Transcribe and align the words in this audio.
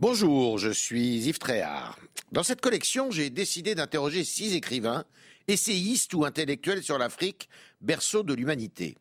Bonjour, 0.00 0.58
je 0.58 0.70
suis 0.70 1.18
Yves 1.18 1.38
Tréhard. 1.38 2.00
Dans 2.32 2.42
cette 2.42 2.60
collection, 2.60 3.12
j'ai 3.12 3.30
décidé 3.30 3.76
d'interroger 3.76 4.24
six 4.24 4.56
écrivains, 4.56 5.04
essayistes 5.46 6.12
ou 6.14 6.24
intellectuels 6.24 6.82
sur 6.82 6.98
l'Afrique, 6.98 7.48
berceau 7.80 8.24
de 8.24 8.34
l'humanité. 8.34 8.98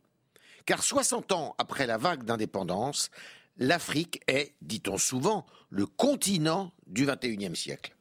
Car 0.68 0.84
60 0.84 1.32
ans 1.32 1.56
après 1.58 1.88
la 1.88 1.98
vague 1.98 2.26
d'indépendance, 2.26 3.10
l'Afrique 3.58 4.22
est, 4.28 4.54
dit-on 4.62 5.00
souvent, 5.00 5.48
le 5.72 5.88
continent 5.88 6.72
du 6.86 7.08
XXIe 7.08 7.56
siècle. 7.56 7.96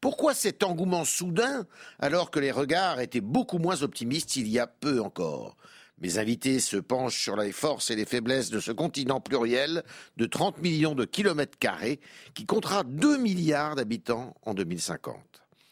Pourquoi 0.00 0.32
cet 0.32 0.62
engouement 0.62 1.04
soudain 1.04 1.66
alors 1.98 2.30
que 2.30 2.38
les 2.38 2.52
regards 2.52 3.00
étaient 3.00 3.20
beaucoup 3.20 3.58
moins 3.58 3.82
optimistes 3.82 4.36
il 4.36 4.46
y 4.46 4.60
a 4.60 4.68
peu 4.68 5.00
encore? 5.00 5.56
Mes 5.98 6.18
invités 6.18 6.60
se 6.60 6.76
penchent 6.76 7.22
sur 7.22 7.36
les 7.36 7.52
forces 7.52 7.90
et 7.90 7.96
les 7.96 8.04
faiblesses 8.04 8.50
de 8.50 8.60
ce 8.60 8.70
continent 8.70 9.20
pluriel 9.20 9.82
de 10.16 10.26
30 10.26 10.58
millions 10.58 10.94
de 10.94 11.06
kilomètres 11.06 11.58
carrés 11.58 12.00
qui 12.34 12.44
comptera 12.44 12.84
2 12.84 13.16
milliards 13.16 13.76
d'habitants 13.76 14.34
en 14.42 14.52
2050. 14.52 15.16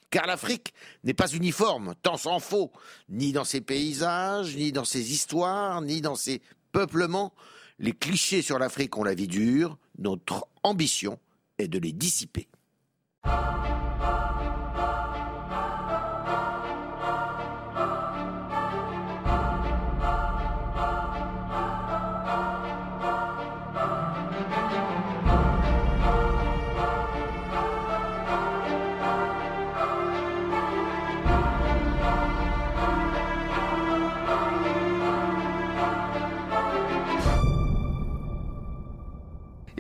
Car 0.08 0.26
l'Afrique 0.26 0.72
n'est 1.02 1.12
pas 1.12 1.28
uniforme, 1.28 1.94
tant 2.02 2.16
s'en 2.16 2.38
faut, 2.38 2.72
ni 3.08 3.32
dans 3.32 3.44
ses 3.44 3.60
paysages, 3.60 4.56
ni 4.56 4.72
dans 4.72 4.84
ses 4.84 5.12
histoires, 5.12 5.82
ni 5.82 6.00
dans 6.00 6.14
ses 6.14 6.41
peuplements. 6.72 7.34
Les 7.78 7.92
clichés 7.92 8.41
sur 8.41 8.58
l'Afrique 8.58 8.96
ont 8.96 9.04
la 9.04 9.14
vie 9.14 9.28
dure, 9.28 9.77
notre 9.98 10.46
ambition 10.62 11.18
est 11.58 11.68
de 11.68 11.78
les 11.78 11.92
dissiper. 11.92 12.48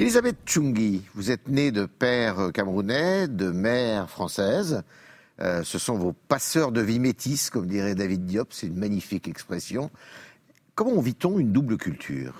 Elisabeth 0.04 0.36
Chungi, 0.44 1.00
vous 1.14 1.30
êtes 1.30 1.48
née 1.48 1.72
de 1.72 1.86
père 1.86 2.52
camerounais, 2.52 3.26
de 3.26 3.50
mère 3.50 4.10
française. 4.10 4.82
Euh, 5.40 5.62
ce 5.64 5.78
sont 5.78 5.96
vos 5.96 6.12
passeurs 6.12 6.72
de 6.72 6.82
vie 6.82 6.98
métis, 6.98 7.48
comme 7.48 7.66
dirait 7.66 7.94
David 7.94 8.26
Diop, 8.26 8.52
c'est 8.52 8.66
une 8.66 8.78
magnifique 8.78 9.28
expression. 9.28 9.90
Comment 10.74 11.00
vit-on 11.00 11.38
une 11.38 11.52
double 11.52 11.78
culture? 11.78 12.34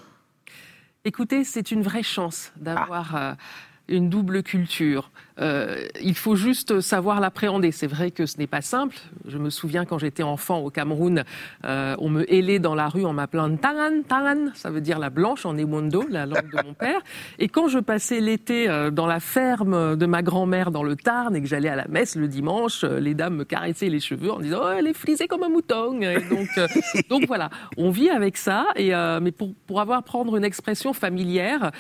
Écoutez, 1.06 1.42
c'est 1.42 1.70
une 1.70 1.80
vraie 1.80 2.02
chance 2.02 2.52
d'avoir 2.56 3.16
euh, 3.16 3.32
une 3.88 4.08
double 4.08 4.42
culture. 4.42 5.10
Euh, 5.40 5.88
il 6.00 6.14
faut 6.14 6.36
juste 6.36 6.80
savoir 6.80 7.20
l'appréhender. 7.20 7.72
C'est 7.72 7.86
vrai 7.86 8.10
que 8.10 8.27
ce 8.27 8.38
n'est 8.38 8.46
pas 8.46 8.62
simple. 8.62 8.96
Je 9.27 9.38
me 9.38 9.50
souviens 9.50 9.84
quand 9.84 9.98
j'étais 9.98 10.22
enfant 10.22 10.58
au 10.58 10.70
Cameroun, 10.70 11.24
euh, 11.64 11.96
on 11.98 12.08
me 12.08 12.32
hélait 12.32 12.60
dans 12.60 12.74
la 12.74 12.88
rue 12.88 13.05
en 13.05 13.12
m'appelant 13.12 13.55
Tangan, 13.56 14.02
Tangan, 14.06 14.52
ça 14.55 14.70
veut 14.70 14.80
dire 14.80 14.98
la 14.98 15.10
blanche 15.10 15.44
en 15.44 15.56
Ewondo, 15.56 16.05
la 16.08 16.27
langue 16.27 16.50
de 16.50 16.66
mon 16.66 16.74
père. 16.74 17.00
Et 17.38 17.48
quand 17.48 17.68
je 17.68 17.78
passais 17.78 18.20
l'été 18.20 18.68
euh, 18.68 18.90
dans 18.90 19.06
la 19.06 19.20
ferme 19.20 19.96
de 19.96 20.06
ma 20.06 20.22
grand-mère 20.22 20.70
dans 20.70 20.84
le 20.84 20.96
Tarn 20.96 21.34
et 21.34 21.40
que 21.40 21.48
j'allais 21.48 21.68
à 21.68 21.77
la 21.77 21.88
messe 21.88 22.14
le 22.16 22.28
dimanche, 22.28 22.84
les 22.84 23.14
dames 23.14 23.36
me 23.36 23.44
caressaient 23.44 23.88
les 23.88 24.00
cheveux 24.00 24.30
en 24.30 24.38
disant 24.38 24.60
oh, 24.62 24.70
elle 24.78 24.86
est 24.86 24.94
frisée 24.94 25.27
comme 25.27 25.42
un 25.42 25.48
mouton. 25.48 26.00
Et 26.00 26.20
donc, 26.30 26.48
donc 27.08 27.27
voilà, 27.27 27.50
on 27.77 27.90
vit 27.90 28.08
avec 28.08 28.36
ça. 28.36 28.66
Et, 28.77 28.92
mais 29.20 29.32
pour, 29.32 29.55
pour 29.66 29.80
avoir 29.80 30.02
prendre 30.05 30.36
une 30.36 30.44
expression 30.44 30.92
familière, 30.92 31.72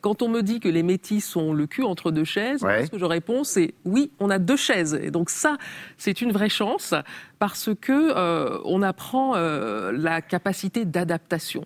quand 0.00 0.22
on 0.22 0.28
me 0.28 0.42
dit 0.42 0.60
que 0.60 0.68
les 0.68 0.82
métis 0.82 1.35
le 1.52 1.66
cul 1.66 1.84
entre 1.84 2.10
deux 2.10 2.24
chaises, 2.24 2.60
ce 2.60 2.90
que 2.90 2.98
je 2.98 3.04
réponds, 3.04 3.44
c'est 3.44 3.74
oui, 3.84 4.10
on 4.20 4.30
a 4.30 4.38
deux 4.38 4.56
chaises. 4.56 4.98
Et 5.00 5.10
donc 5.10 5.30
ça, 5.30 5.56
c'est 5.98 6.20
une 6.20 6.32
vraie 6.32 6.48
chance 6.48 6.94
parce 7.38 7.70
que 7.80 7.92
euh, 8.16 8.58
on 8.64 8.82
apprend 8.82 9.34
euh, 9.36 9.92
la 9.92 10.22
capacité 10.22 10.84
d'adaptation 10.84 11.64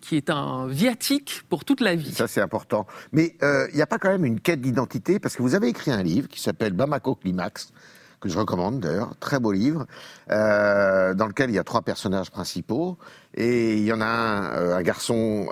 qui 0.00 0.16
est 0.16 0.30
un 0.30 0.66
viatique 0.66 1.44
pour 1.48 1.64
toute 1.64 1.80
la 1.80 1.94
vie. 1.94 2.12
Ça, 2.12 2.26
c'est 2.26 2.40
important. 2.40 2.88
Mais 3.12 3.36
euh, 3.44 3.68
il 3.70 3.76
n'y 3.76 3.82
a 3.82 3.86
pas 3.86 3.98
quand 3.98 4.08
même 4.08 4.24
une 4.24 4.40
quête 4.40 4.60
d'identité, 4.60 5.20
parce 5.20 5.36
que 5.36 5.42
vous 5.42 5.54
avez 5.54 5.68
écrit 5.68 5.92
un 5.92 6.02
livre 6.02 6.26
qui 6.26 6.40
s'appelle 6.40 6.72
Bamako 6.72 7.14
Climax, 7.14 7.72
que 8.18 8.28
je 8.28 8.36
recommande 8.36 8.80
d'ailleurs, 8.80 9.14
très 9.20 9.38
beau 9.38 9.52
livre, 9.52 9.86
dans 10.28 11.26
lequel 11.28 11.50
il 11.50 11.54
y 11.54 11.58
a 11.60 11.62
trois 11.62 11.82
personnages 11.82 12.32
principaux. 12.32 12.98
Et 13.34 13.76
il 13.76 13.84
y 13.84 13.92
en 13.92 14.00
a 14.00 14.06
un, 14.06 14.72
un 14.72 14.82
garçon 14.82 15.46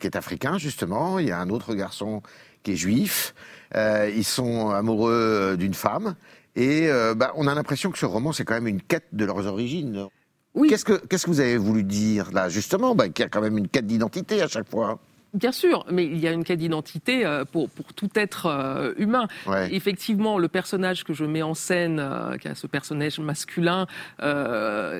qui 0.00 0.08
est 0.08 0.16
africain, 0.16 0.58
justement, 0.58 1.20
il 1.20 1.28
y 1.28 1.30
a 1.30 1.38
un 1.38 1.50
autre 1.50 1.74
garçon 1.74 2.22
qui 2.62 2.72
est 2.72 2.76
juif, 2.76 3.34
euh, 3.74 4.10
ils 4.14 4.24
sont 4.24 4.70
amoureux 4.70 5.12
euh, 5.12 5.56
d'une 5.56 5.74
femme. 5.74 6.14
Et 6.56 6.88
euh, 6.88 7.14
bah, 7.14 7.32
on 7.36 7.46
a 7.46 7.54
l'impression 7.54 7.90
que 7.90 7.98
ce 7.98 8.06
roman, 8.06 8.32
c'est 8.32 8.44
quand 8.44 8.54
même 8.54 8.66
une 8.66 8.82
quête 8.82 9.06
de 9.12 9.24
leurs 9.24 9.46
origines. 9.46 10.06
Oui. 10.54 10.68
Qu'est-ce 10.68 10.84
que, 10.84 10.94
qu'est-ce 11.06 11.26
que 11.26 11.30
vous 11.30 11.40
avez 11.40 11.56
voulu 11.56 11.84
dire 11.84 12.32
là, 12.32 12.48
justement? 12.48 12.94
Bah, 12.94 13.08
Qu'il 13.08 13.22
y 13.22 13.26
a 13.26 13.28
quand 13.28 13.40
même 13.40 13.56
une 13.56 13.68
quête 13.68 13.86
d'identité 13.86 14.42
à 14.42 14.48
chaque 14.48 14.68
fois. 14.68 14.98
Bien 15.32 15.52
sûr, 15.52 15.84
mais 15.90 16.06
il 16.06 16.18
y 16.18 16.26
a 16.26 16.32
une 16.32 16.42
quête 16.42 16.58
d'identité 16.58 17.24
euh, 17.24 17.44
pour, 17.44 17.70
pour 17.70 17.92
tout 17.94 18.10
être 18.16 18.46
euh, 18.46 18.92
humain. 18.96 19.28
Effectivement, 19.70 20.38
le 20.38 20.48
personnage 20.48 21.04
que 21.04 21.12
je 21.12 21.24
mets 21.24 21.42
en 21.42 21.54
scène, 21.54 22.00
euh, 22.00 22.36
qui 22.36 22.48
a 22.48 22.56
ce 22.56 22.66
personnage 22.66 23.20
masculin 23.20 23.86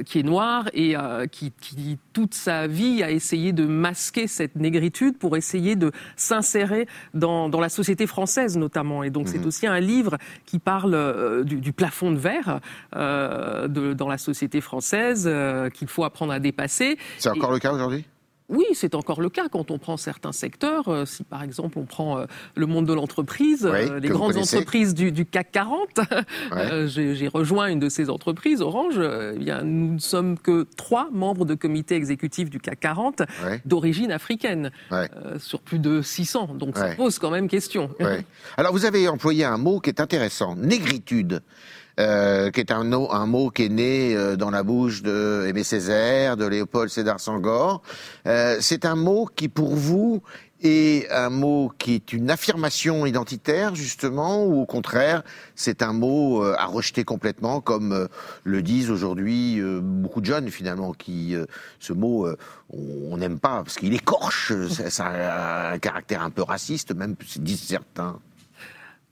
qui 0.07 0.19
est 0.19 0.23
noir 0.23 0.69
et 0.73 0.95
qui, 1.31 1.53
qui, 1.61 1.99
toute 2.13 2.35
sa 2.35 2.67
vie 2.67 3.03
a 3.03 3.11
essayé 3.11 3.53
de 3.53 3.65
masquer 3.65 4.27
cette 4.27 4.57
négritude 4.57 5.19
pour 5.19 5.37
essayer 5.37 5.77
de 5.77 5.93
s'insérer 6.17 6.87
dans, 7.15 7.49
dans, 7.49 7.61
la 7.61 7.69
société 7.69 8.07
française 8.07 8.57
notamment. 8.57 9.03
Et 9.03 9.11
donc 9.11 9.29
c'est 9.29 9.39
mhm. 9.39 9.47
aussi 9.47 9.67
un 9.67 9.81
livre 9.81 10.17
qui 10.47 10.59
parle 10.59 11.45
du, 11.45 11.57
du, 11.57 11.73
plafond 11.73 12.11
de 12.13 12.19
verre 12.19 12.61
de, 12.95 13.93
dans 13.93 14.09
la 14.09 14.19
société 14.19 14.61
française 14.61 15.31
qu'il 15.75 15.89
faut 15.89 16.05
apprendre 16.05 16.33
à 16.33 16.39
dépasser. 16.39 16.99
C'est 17.19 17.31
encore 17.31 17.53
le 17.53 17.59
cas 17.59 17.73
aujourd'hui? 17.73 18.05
Oui, 18.51 18.67
c'est 18.75 18.95
encore 18.95 19.21
le 19.21 19.31
cas 19.31 19.49
quand 19.49 19.71
on 19.71 19.79
prend 19.79 19.97
certains 19.97 20.33
secteurs. 20.33 20.89
Euh, 20.89 21.07
si 21.07 21.23
par 21.23 21.43
exemple 21.43 21.79
on 21.79 21.85
prend 21.85 22.19
euh, 22.19 22.27
le 22.57 22.67
monde 22.67 22.85
de 22.85 22.93
l'entreprise, 22.93 23.65
euh, 23.65 24.01
les 24.01 24.09
grandes 24.09 24.37
entreprises 24.37 24.93
du, 24.93 25.25
CAC 25.25 25.53
40, 25.53 26.01
j'ai 26.87 27.29
rejoint 27.29 27.69
une 27.69 27.79
de 27.79 27.89
ces 27.89 28.11
entreprises, 28.11 28.61
Orange. 28.61 29.01
Eh 29.01 29.39
bien, 29.39 29.63
nous 29.63 29.95
ne 29.95 29.99
sommes 29.99 30.37
que 30.37 30.67
trois 30.77 31.09
membres 31.13 31.45
de 31.45 31.55
comité 31.55 31.95
exécutif 31.95 32.51
du 32.51 32.59
CAC 32.59 32.81
40 32.81 33.23
d'origine 33.65 34.11
africaine, 34.11 34.71
sur 35.39 35.61
plus 35.61 35.79
de 35.79 36.03
600. 36.03 36.55
Donc 36.55 36.77
ça 36.77 36.95
pose 36.97 37.19
quand 37.19 37.31
même 37.31 37.49
question. 37.49 37.91
Alors 38.57 38.73
vous 38.73 38.85
avez 38.85 39.09
employé 39.09 39.45
un 39.45 39.59
mot 39.59 39.81
qui 39.81 39.91
est 39.91 40.01
intéressant, 40.01 40.57
négritude. 40.57 41.43
Euh, 42.01 42.51
qui 42.51 42.61
est 42.61 42.73
un, 42.73 42.85
mot 43.27 43.51
qui 43.51 43.65
est 43.65 43.69
né 43.69 44.17
euh, 44.17 44.35
dans 44.37 44.51
la 44.51 44.63
bouche 44.63 45.03
de 45.03 45.45
Aimé 45.47 45.65
Césaire, 45.65 46.39
de 46.39 46.47
Léopold 46.47 46.89
Sédar 46.89 47.21
Sangor. 47.21 47.83
Euh, 48.27 48.57
c'est 48.61 48.87
un 48.87 48.95
mot 48.95 49.29
qui, 49.37 49.49
pour 49.49 49.75
vous, 49.75 50.23
est 50.63 51.11
un 51.11 51.29
mot 51.29 51.71
qui 51.77 51.95
est 51.95 52.15
une 52.15 52.31
affirmation 52.31 53.05
identitaire, 53.05 53.75
justement, 53.75 54.45
ou 54.45 54.63
au 54.63 54.67
contraire, 54.67 55.23
c'est 55.55 55.83
un 55.83 55.93
mot 55.93 56.43
à 56.43 56.67
rejeter 56.67 57.05
complètement, 57.05 57.61
comme 57.61 58.09
le 58.45 58.63
disent 58.63 58.91
aujourd'hui 58.91 59.59
beaucoup 59.81 60.21
de 60.21 60.27
jeunes, 60.27 60.51
finalement, 60.51 60.93
qui, 60.93 61.35
ce 61.79 61.95
mot, 61.95 62.29
on 62.75 63.17
n'aime 63.17 63.39
pas, 63.39 63.63
parce 63.63 63.77
qu'il 63.77 63.95
écorche, 63.95 64.53
ça 64.69 65.07
a 65.07 65.73
un 65.73 65.79
caractère 65.79 66.23
un 66.23 66.31
peu 66.31 66.43
raciste, 66.43 66.95
même, 66.95 67.17
disent 67.39 67.63
certains. 67.63 68.19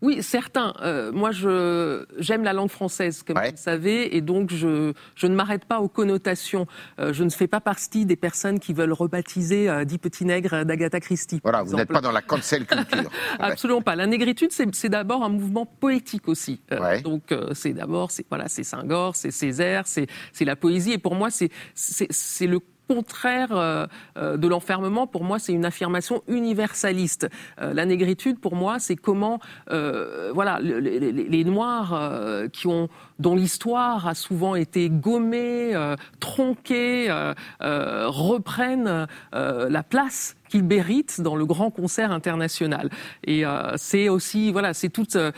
Oui, 0.01 0.23
certains. 0.23 0.75
Euh, 0.81 1.11
moi, 1.13 1.33
je 1.33 2.07
j'aime 2.19 2.45
la 2.45 2.53
langue 2.53 2.71
française, 2.71 3.23
comme 3.23 3.37
vous 3.37 3.51
le 3.51 3.57
savez, 3.57 4.17
et 4.17 4.21
donc 4.21 4.53
je, 4.53 4.93
je 5.17 5.27
ne 5.27 5.35
m'arrête 5.35 5.65
pas 5.65 5.81
aux 5.81 5.89
connotations. 5.89 6.67
Euh, 7.01 7.13
je 7.13 7.25
ne 7.25 7.31
fais 7.31 7.49
pas 7.49 7.61
partie 7.61 8.07
des 8.07 8.17
personnes 8.17 8.61
qui 8.61 8.73
veulent 8.73 8.93
rebaptiser 8.93 9.69
euh, 9.69 9.85
Dix 9.85 9.99
petits 9.99 10.25
nègres 10.25 10.65
d'Agatha 10.65 11.01
Christie. 11.01 11.41
Voilà, 11.43 11.63
vous 11.63 11.75
n'êtes 11.75 11.91
pas 11.91 12.01
dans 12.01 12.13
la 12.13 12.23
cancel 12.23 12.65
culture. 12.65 13.11
Absolument 13.41 13.83
pas. 13.83 13.97
La 13.97 14.07
négritude, 14.07 14.53
c'est 14.53 14.89
d'abord 14.89 15.25
un 15.25 15.31
mouvement 15.31 15.67
poétique 15.67 16.29
aussi. 16.29 16.61
Donc 17.03 17.35
c'est 17.53 17.73
d'abord, 17.73 18.11
c'est 18.11 18.27
voilà, 18.29 18.49
c'est 18.49 18.65
Saint-Gor, 18.65 19.17
c'est 19.17 19.31
Césaire, 19.31 19.85
c'est 19.87 20.45
la 20.45 20.57
poésie, 20.57 20.93
et 20.93 20.99
pour 20.99 21.15
moi, 21.15 21.31
c'est 21.31 21.51
c'est 21.75 22.47
le 22.47 22.61
contraire 22.89 23.53
euh, 23.53 23.87
euh, 24.17 24.37
de 24.37 24.49
l'enfermement, 24.49 25.07
pour 25.07 25.23
moi, 25.23 25.39
c'est 25.39 25.53
une 25.53 25.65
affirmation 25.65 26.23
universaliste. 26.27 27.29
Euh, 27.61 27.75
la 27.75 27.85
négritude, 27.85 28.41
pour 28.41 28.57
moi, 28.57 28.79
c'est 28.79 28.97
comment, 28.97 29.39
voilà, 29.69 30.59
les, 30.61 31.45
Noirs 31.45 32.49
qui 32.53 32.67
ont, 32.67 32.89
dont 33.19 33.35
l'histoire 33.35 34.09
a 34.09 34.15
souvent 34.15 34.55
été 34.55 34.91
gommée, 34.91 35.73
tronquée, 36.21 37.09
reprennent 37.61 39.07
la 39.33 39.83
place 39.83 40.37
qu'il 40.49 40.65
mérite 40.65 41.21
dans 41.21 41.37
le 41.37 41.47
grand 41.47 41.71
concert 41.71 42.13
international. 42.13 42.91
Et 43.25 43.45
euh, 43.45 43.73
c'est 43.77 44.09
aussi, 44.09 44.53
voilà, 44.53 44.75
c'est 44.75 44.89
toute 44.89 45.17
euh, 45.17 45.33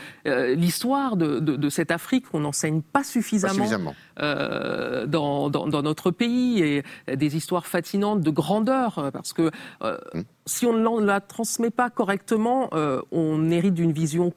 l'histoire 0.55 1.17
de, 1.17 1.39
de, 1.39 1.69
cette 1.69 1.91
Afrique 1.91 2.29
qu'on 2.29 2.41
n'enseigne 2.41 2.81
pas 2.81 3.03
suffisamment, 3.03 3.93
euh, 4.19 5.05
dans, 5.05 5.49
dans, 5.49 5.67
dans, 5.67 5.81
notre 5.81 6.11
pays 6.11 6.61
et 6.61 6.83
des 7.15 7.35
histoires 7.35 7.65
fascinantes 7.65 8.21
de 8.21 8.29
grandeur, 8.29 9.09
parce 9.13 9.33
que 9.33 9.51
hum. 9.81 10.23
si 10.45 10.65
on 10.65 10.73
ne 10.73 11.05
la 11.05 11.21
transmet 11.21 11.71
pas 11.71 11.89
correctement, 11.89 12.69
on 13.11 13.49
hérite 13.49 13.73
d'une 13.73 13.91
vision 13.91 14.33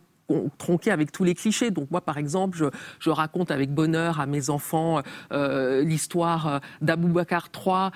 tronqué 0.59 0.91
avec 0.91 1.13
tous 1.13 1.25
les 1.25 1.35
clichés. 1.35 1.71
Donc 1.71 1.91
moi, 1.91 2.01
par 2.01 2.19
exemple, 2.19 2.57
je, 2.57 2.67
je 3.01 3.11
raconte 3.11 3.51
avec 3.51 3.73
bonheur 3.73 4.21
à 4.21 4.27
mes 4.27 4.51
enfants 4.51 5.03
euh, 5.33 5.83
l'histoire 5.83 6.47
euh, 6.47 6.59
d'Aboubacar 6.81 7.49
III, 7.55 7.91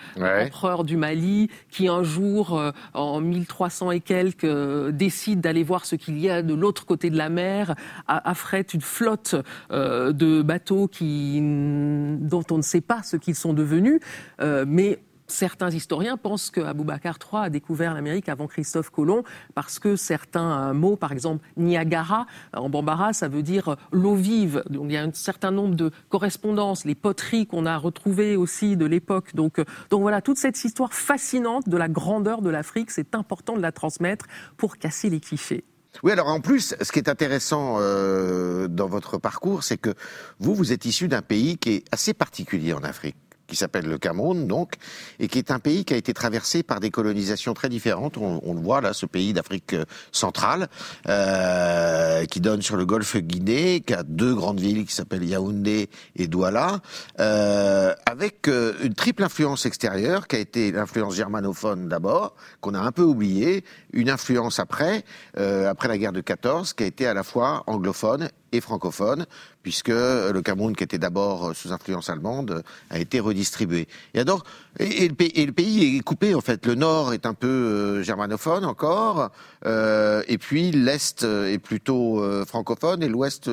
empereur 0.45 0.85
du 0.85 0.97
Mali, 0.97 1.51
qui 1.71 1.89
un 1.89 2.03
jour, 2.03 2.59
euh, 2.59 2.73
en 2.95 3.21
1300 3.21 3.93
et 3.93 4.01
quelques, 4.01 4.45
euh, 4.45 4.93
décide 4.93 5.41
d'aller 5.41 5.65
voir 5.65 5.85
ce 5.85 5.97
qu'il 5.97 6.19
y 6.19 6.31
a 6.31 6.43
de 6.43 6.55
l'autre 6.55 6.87
côté 6.87 7.11
de 7.11 7.17
la 7.17 7.29
mer, 7.29 7.75
affrète 8.07 8.75
une 8.75 8.81
flotte 8.81 9.35
de 9.71 10.43
bateaux 10.43 10.89
qui, 10.89 11.41
dont 11.41 12.45
on 12.51 12.57
ne 12.57 12.63
sait 12.63 12.81
pas 12.81 13.03
ce 13.03 13.17
qu'ils 13.17 13.35
sont 13.35 13.53
devenus, 13.53 14.01
mais 14.41 14.99
Certains 15.29 15.71
historiens 15.71 16.17
pensent 16.17 16.51
que 16.51 16.73
Bakr 16.73 17.19
III 17.21 17.45
a 17.45 17.51
découvert 17.51 17.95
l'Amérique 17.95 18.29
avant 18.29 18.47
Christophe 18.47 18.91
Colomb 18.91 19.23
parce 19.55 19.79
que 19.79 19.95
certains 19.95 20.73
mots, 20.73 20.97
par 20.97 21.13
exemple 21.13 21.47
Niagara, 21.57 22.27
en 22.55 22.71
bambara, 22.71 23.13
ça 23.13 23.29
veut 23.29 23.43
dire 23.43 23.77
l'eau 23.93 24.15
vive. 24.15 24.63
Donc 24.71 24.87
il 24.89 24.93
y 24.93 24.97
a 24.97 25.03
un 25.03 25.13
certain 25.13 25.51
nombre 25.51 25.75
de 25.75 25.91
correspondances, 26.09 26.87
les 26.87 26.95
poteries 26.95 27.47
qu'on 27.47 27.67
a 27.67 27.77
retrouvées 27.77 28.37
aussi 28.37 28.77
de 28.77 28.87
l'époque. 28.87 29.35
Donc, 29.35 29.63
voilà, 29.91 30.23
toute 30.23 30.39
cette 30.39 30.63
histoire 30.65 30.95
fascinante 30.95 31.69
de 31.69 31.77
la 31.77 31.89
grandeur 31.89 32.43
de 32.43 32.51
l'Afrique, 32.51 32.91
c'est 32.91 33.15
important 33.15 33.57
de 33.57 33.63
la 33.63 33.73
transmettre 33.73 34.27
pour 34.57 34.79
casser 34.79 35.11
les 35.11 35.21
clichés. 35.21 35.65
Oui, 36.03 36.13
alors 36.13 36.29
en 36.29 36.41
plus, 36.41 36.75
ce 36.81 36.93
qui 36.93 36.99
est 36.99 37.09
intéressant 37.09 37.77
euh, 37.81 38.69
dans 38.69 38.87
votre 38.87 39.19
parcours, 39.19 39.65
c'est 39.65 39.79
que 39.79 39.95
vous, 40.39 40.55
vous 40.55 40.73
êtes 40.73 40.85
issu 40.85 41.09
d'un 41.09 41.23
pays 41.23 41.59
qui 41.59 41.71
est 41.71 41.85
assez 41.93 42.15
particulier 42.15 42.73
en 42.73 42.83
Afrique 42.85 43.17
qui 43.49 43.57
s'appelle 43.57 43.87
le 43.87 43.99
Cameroun, 43.99 44.47
donc, 44.47 44.75
et 45.19 45.27
qui 45.27 45.39
est 45.39 45.51
un 45.51 45.59
pays 45.59 45.85
qui 45.85 45.95
a 45.95 45.97
été 45.97 46.15
traversé 46.15 46.63
par 46.63 46.81
des 46.81 46.91
colonisations 46.91 47.55
très 47.55 47.69
différentes. 47.69 48.17
On, 48.19 48.41
on 48.45 48.55
le 48.55 48.61
voit 48.61 48.81
là, 48.81 48.93
ce 48.93 49.07
pays 49.07 49.33
d'Afrique 49.33 49.75
euh, 49.75 49.85
centrale, 50.13 50.69
euh, 51.09 52.25
qui 52.27 52.41
donne 52.41 52.63
sur 52.63 52.77
le 52.77 52.87
golfe 52.87 53.17
Guinée, 53.17 53.81
qui 53.81 53.95
a 53.95 54.03
deux 54.03 54.35
grandes 54.35 54.61
villes 54.61 54.85
qui 54.85 54.95
s'appellent 54.95 55.25
Yaoundé 55.25 55.89
et 56.17 56.27
Douala, 56.27 56.81
euh, 57.21 57.95
avec 58.07 58.49
euh, 58.49 58.75
une 58.83 58.95
triple 58.95 59.25
influence 59.25 59.67
extérieure, 59.67 60.29
qui 60.29 60.37
a 60.37 60.39
été 60.39 60.71
l'influence 60.71 61.15
germanophone 61.15 61.89
d'abord, 61.89 62.35
qu'on 62.61 62.75
a 62.75 62.81
un 62.81 62.93
peu 62.93 63.03
oublié, 63.03 63.65
une 63.93 64.11
influence 64.11 64.59
après, 64.59 65.05
euh, 65.39 65.71
après 65.71 65.89
la 65.89 65.99
guerre 65.99 66.13
de 66.13 66.21
14, 66.21 66.75
qui 66.75 66.85
a 66.85 66.87
été 66.87 67.07
à 67.07 67.15
la 67.15 67.23
fois 67.23 67.65
anglophone 67.67 68.29
et 68.53 68.61
francophone, 68.61 69.27
puisque 69.63 69.89
le 69.89 70.41
Cameroun, 70.41 70.75
qui 70.75 70.85
était 70.85 70.99
d'abord 70.99 71.55
sous 71.55 71.73
influence 71.73 72.11
allemande, 72.11 72.63
a 72.91 72.99
été 72.99 73.21
redistribué. 73.21 73.89
Et, 74.15 74.21
alors, 74.21 74.45
et, 74.79 75.09
le, 75.09 75.53
pays 75.53 75.97
est 75.97 76.01
coupé, 76.01 76.35
en 76.35 76.41
fait. 76.41 76.67
Le 76.67 76.75
nord 76.75 77.13
est 77.13 77.27
un 77.27 77.35
peu 77.35 77.47
euh, 77.47 78.03
germanophone 78.03 78.65
encore, 78.65 79.31
euh, 79.67 80.23
et 80.29 80.39
puis 80.39 80.71
l'est 80.71 81.23
est 81.25 81.59
plutôt 81.59 82.23
euh, 82.23 82.45
francophone 82.45 83.03
et 83.03 83.09
l'ouest 83.09 83.51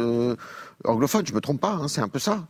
anglophone. 0.83 1.25
Je 1.25 1.33
me 1.33 1.41
trompe 1.41 1.61
pas, 1.61 1.73
hein, 1.73 1.87
c'est 1.87 2.01
un 2.01 2.09
peu 2.09 2.19
ça. 2.19 2.47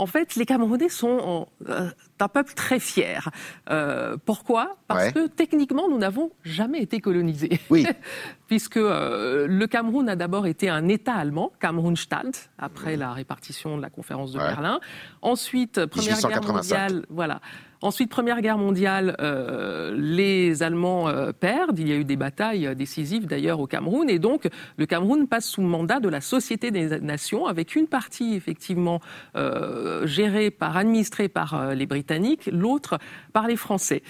En 0.00 0.06
fait, 0.06 0.34
les 0.36 0.46
Camerounais 0.46 0.88
sont 0.88 1.46
un 1.68 2.28
peuple 2.28 2.54
très 2.54 2.80
fier. 2.80 3.28
Euh, 3.68 4.16
pourquoi? 4.24 4.78
Parce 4.88 5.12
que 5.12 5.26
techniquement, 5.26 5.90
nous 5.90 5.98
n'avons 5.98 6.30
jamais 6.42 6.80
été 6.80 7.02
colonisés. 7.02 7.60
Oui. 7.68 7.86
Puisque 8.46 8.78
euh, 8.78 9.46
le 9.46 9.66
Cameroun 9.66 10.08
a 10.08 10.16
d'abord 10.16 10.46
été 10.46 10.70
un 10.70 10.88
État 10.88 11.14
allemand, 11.14 11.52
Camerounstadt, 11.60 12.50
après 12.56 12.96
la 12.96 13.12
répartition 13.12 13.76
de 13.76 13.82
la 13.82 13.90
conférence 13.90 14.32
de 14.32 14.38
Berlin. 14.38 14.80
Ensuite, 15.20 15.84
Première 15.84 16.18
Guerre 16.18 16.44
mondiale, 16.44 17.04
voilà. 17.10 17.42
Ensuite, 17.82 18.10
Première 18.10 18.42
Guerre 18.42 18.58
mondiale, 18.58 19.16
euh, 19.20 19.94
les 19.96 20.62
Allemands 20.62 21.08
euh, 21.08 21.32
perdent. 21.32 21.78
Il 21.78 21.88
y 21.88 21.92
a 21.92 21.94
eu 21.94 22.04
des 22.04 22.16
batailles 22.16 22.76
décisives 22.76 23.26
d'ailleurs 23.26 23.58
au 23.58 23.66
Cameroun. 23.66 24.10
Et 24.10 24.18
donc, 24.18 24.48
le 24.76 24.84
Cameroun 24.84 25.26
passe 25.26 25.46
sous 25.46 25.62
mandat 25.62 25.98
de 25.98 26.10
la 26.10 26.20
Société 26.20 26.70
des 26.70 27.00
Nations, 27.00 27.46
avec 27.46 27.74
une 27.76 27.86
partie 27.86 28.34
effectivement 28.34 29.00
euh, 29.34 30.06
gérée 30.06 30.50
par, 30.50 30.76
administrée 30.76 31.30
par 31.30 31.74
les 31.74 31.86
Britanniques, 31.86 32.50
l'autre 32.52 32.98
par 33.32 33.48
les 33.48 33.56
Français. 33.56 34.02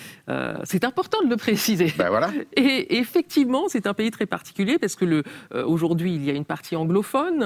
c'est 0.64 0.84
important 0.84 1.18
de 1.22 1.28
le 1.28 1.36
préciser. 1.36 1.92
Ben 1.96 2.08
voilà. 2.08 2.30
Et 2.56 2.98
effectivement, 2.98 3.68
c'est 3.68 3.86
un 3.86 3.94
pays 3.94 4.10
très 4.10 4.26
particulier 4.26 4.78
parce 4.78 4.96
que 4.96 5.04
le, 5.04 5.22
aujourd'hui, 5.64 6.14
il 6.14 6.24
y 6.24 6.30
a 6.30 6.34
une 6.34 6.44
partie 6.44 6.74
anglophone 6.74 7.44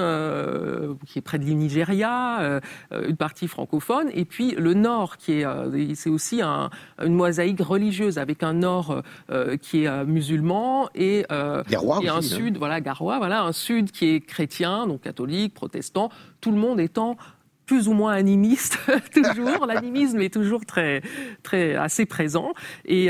qui 1.05 1.19
est 1.19 1.21
près 1.21 1.37
de 1.37 1.43
l'île 1.43 1.57
Nigeria, 1.57 2.61
une 2.91 3.17
partie 3.17 3.47
francophone, 3.47 4.09
et 4.13 4.25
puis 4.25 4.55
le 4.57 4.73
nord 4.73 5.17
qui 5.17 5.41
est, 5.41 5.95
c'est 5.95 6.14
aussi 6.15 6.41
une 6.41 7.13
mosaïque 7.13 7.61
religieuse 7.61 8.17
avec 8.17 8.41
un 8.41 8.53
nord 8.53 9.03
euh, 9.29 9.57
qui 9.57 9.83
est 9.83 9.87
euh, 9.87 10.05
musulman 10.05 10.89
et, 10.95 11.25
euh, 11.31 11.63
et 11.69 12.07
un 12.09 12.17
hein. 12.17 12.21
sud, 12.21 12.57
voilà, 12.57 12.81
Garoua, 12.81 13.17
voilà, 13.17 13.43
un 13.43 13.51
sud 13.51 13.91
qui 13.91 14.07
est 14.07 14.21
chrétien, 14.21 14.87
donc 14.87 15.01
catholique, 15.01 15.53
protestant, 15.53 16.09
tout 16.41 16.51
le 16.51 16.57
monde 16.57 16.79
étant 16.79 17.17
plus 17.65 17.87
ou 17.87 17.93
moins 17.93 18.13
animiste 18.13 18.77
toujours. 19.13 19.65
L'animisme 19.65 20.21
est 20.21 20.31
toujours 20.31 20.65
très, 20.65 21.01
très 21.41 21.75
assez 21.75 22.05
présent. 22.05 22.53
Et 22.85 23.09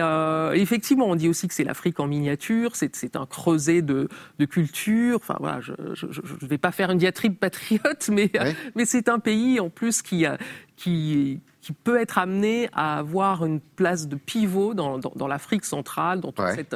effectivement, 0.53 1.07
on 1.07 1.15
dit 1.15 1.27
aussi 1.27 1.49
que 1.49 1.53
c'est 1.53 1.65
l'Afrique 1.65 1.99
en 1.99 2.07
miniature. 2.07 2.71
C'est 2.73 3.17
un 3.17 3.25
creuset 3.25 3.81
de, 3.81 4.07
de, 4.39 4.45
culture. 4.45 5.17
Enfin 5.17 5.35
voilà, 5.41 5.59
je 5.59 5.73
ne 5.73 6.47
vais 6.47 6.57
pas 6.57 6.71
faire 6.71 6.89
une 6.89 6.99
diatribe 6.99 7.35
patriote, 7.35 8.07
mais 8.09 8.31
mais 8.75 8.85
c'est 8.85 9.09
un 9.09 9.19
pays 9.19 9.59
en 9.59 9.69
plus 9.69 10.01
qui 10.01 10.25
qui 10.77 11.41
qui 11.65 11.73
peut 11.73 11.99
être 11.99 12.19
amené 12.19 12.69
à 12.73 12.99
avoir 12.99 13.43
une 13.43 13.59
place 13.59 14.07
de 14.07 14.15
pivot 14.15 14.75
dans, 14.75 14.99
dans, 14.99 15.27
l'Afrique 15.27 15.65
centrale, 15.65 16.21
dans 16.21 16.31
toute 16.31 16.45
cette 16.53 16.75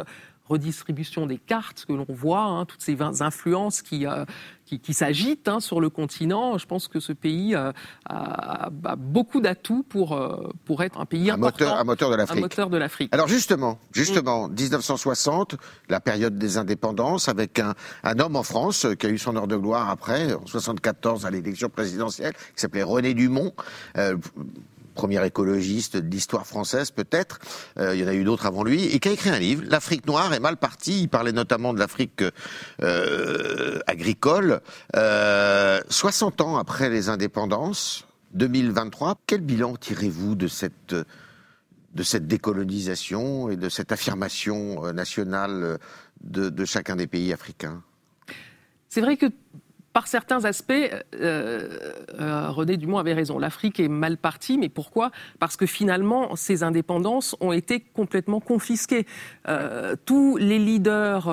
redistribution 0.49 1.27
des 1.27 1.37
cartes 1.37 1.85
que 1.87 1.93
l'on 1.93 2.07
voit, 2.09 2.41
hein, 2.41 2.65
toutes 2.65 2.81
ces 2.81 2.99
influences 3.01 3.83
qui, 3.83 4.07
euh, 4.07 4.25
qui, 4.65 4.93
s'agitent 4.95 5.47
hein, 5.47 5.59
sur 5.59 5.79
le 5.79 5.91
continent. 5.91 6.57
Je 6.57 6.65
pense 6.65 6.87
que 6.87 6.99
ce 6.99 7.13
pays 7.13 7.53
euh, 7.53 7.71
a, 8.05 8.69
beaucoup 8.97 9.41
d'atouts 9.41 9.85
pour, 9.87 10.13
euh, 10.13 10.49
pour 10.65 10.81
être 10.81 10.99
un 10.99 11.05
pays 11.05 11.29
un 11.29 11.37
Moteur, 11.37 11.77
un 11.77 11.83
moteur 11.83 12.09
de 12.09 12.15
l'Afrique. 12.15 12.39
Un 12.39 12.41
moteur 12.41 12.69
de 12.71 12.77
l'Afrique. 12.77 13.13
Alors 13.13 13.27
justement, 13.27 13.77
justement, 13.93 14.47
1960, 14.47 15.55
la 15.87 15.99
période 15.99 16.39
des 16.39 16.57
indépendances, 16.57 17.29
avec 17.29 17.59
un, 17.59 17.75
un, 18.03 18.17
homme 18.17 18.35
en 18.35 18.43
France 18.43 18.87
qui 18.97 19.05
a 19.05 19.09
eu 19.09 19.19
son 19.19 19.35
heure 19.35 19.47
de 19.47 19.55
gloire 19.55 19.87
après, 19.89 20.33
en 20.33 20.47
74 20.47 21.27
à 21.27 21.29
l'élection 21.29 21.69
présidentielle, 21.69 22.33
qui 22.33 22.61
s'appelait 22.61 22.81
René 22.81 23.13
Dumont 23.13 23.53
premier 24.99 25.25
écologiste 25.25 25.95
de 25.95 26.09
l'histoire 26.09 26.45
française 26.45 26.91
peut-être, 26.91 27.39
euh, 27.77 27.95
il 27.95 28.01
y 28.01 28.03
en 28.03 28.09
a 28.09 28.13
eu 28.13 28.25
d'autres 28.25 28.45
avant 28.45 28.65
lui, 28.65 28.83
et 28.83 28.99
qui 28.99 29.07
a 29.07 29.13
écrit 29.13 29.29
un 29.29 29.39
livre, 29.39 29.63
L'Afrique 29.65 30.05
noire 30.05 30.33
est 30.33 30.41
mal 30.41 30.57
partie, 30.57 31.03
il 31.03 31.07
parlait 31.07 31.31
notamment 31.31 31.73
de 31.73 31.79
l'Afrique 31.79 32.21
euh, 32.81 33.79
agricole. 33.87 34.59
60 34.93 34.97
euh, 34.97 36.43
ans 36.43 36.57
après 36.57 36.89
les 36.89 37.07
indépendances, 37.07 38.07
2023, 38.33 39.21
quel 39.25 39.39
bilan 39.39 39.77
tirez-vous 39.77 40.35
de 40.35 40.49
cette, 40.49 40.93
de 40.93 42.03
cette 42.03 42.27
décolonisation 42.27 43.49
et 43.49 43.55
de 43.55 43.69
cette 43.69 43.93
affirmation 43.93 44.91
nationale 44.91 45.79
de, 46.21 46.49
de 46.49 46.65
chacun 46.65 46.97
des 46.97 47.07
pays 47.07 47.31
africains? 47.31 47.81
C'est 48.89 49.01
vrai 49.01 49.15
que 49.15 49.27
par 49.99 50.07
certains 50.07 50.45
aspects, 50.45 50.71
euh, 50.71 51.67
euh, 52.21 52.49
René 52.51 52.77
Dumont 52.77 52.99
avait 52.99 53.13
raison. 53.13 53.37
L'Afrique 53.37 53.81
est 53.81 53.89
mal 53.89 54.15
partie, 54.17 54.57
mais 54.57 54.69
pourquoi? 54.69 55.11
Parce 55.39 55.57
que 55.57 55.65
finalement, 55.65 56.37
ces 56.37 56.63
indépendances 56.63 57.35
ont 57.41 57.51
été 57.51 57.81
complètement 57.81 58.39
confisquées. 58.39 59.05
Euh, 59.49 59.97
tous 60.05 60.37
les 60.37 60.57
leaders 60.57 61.29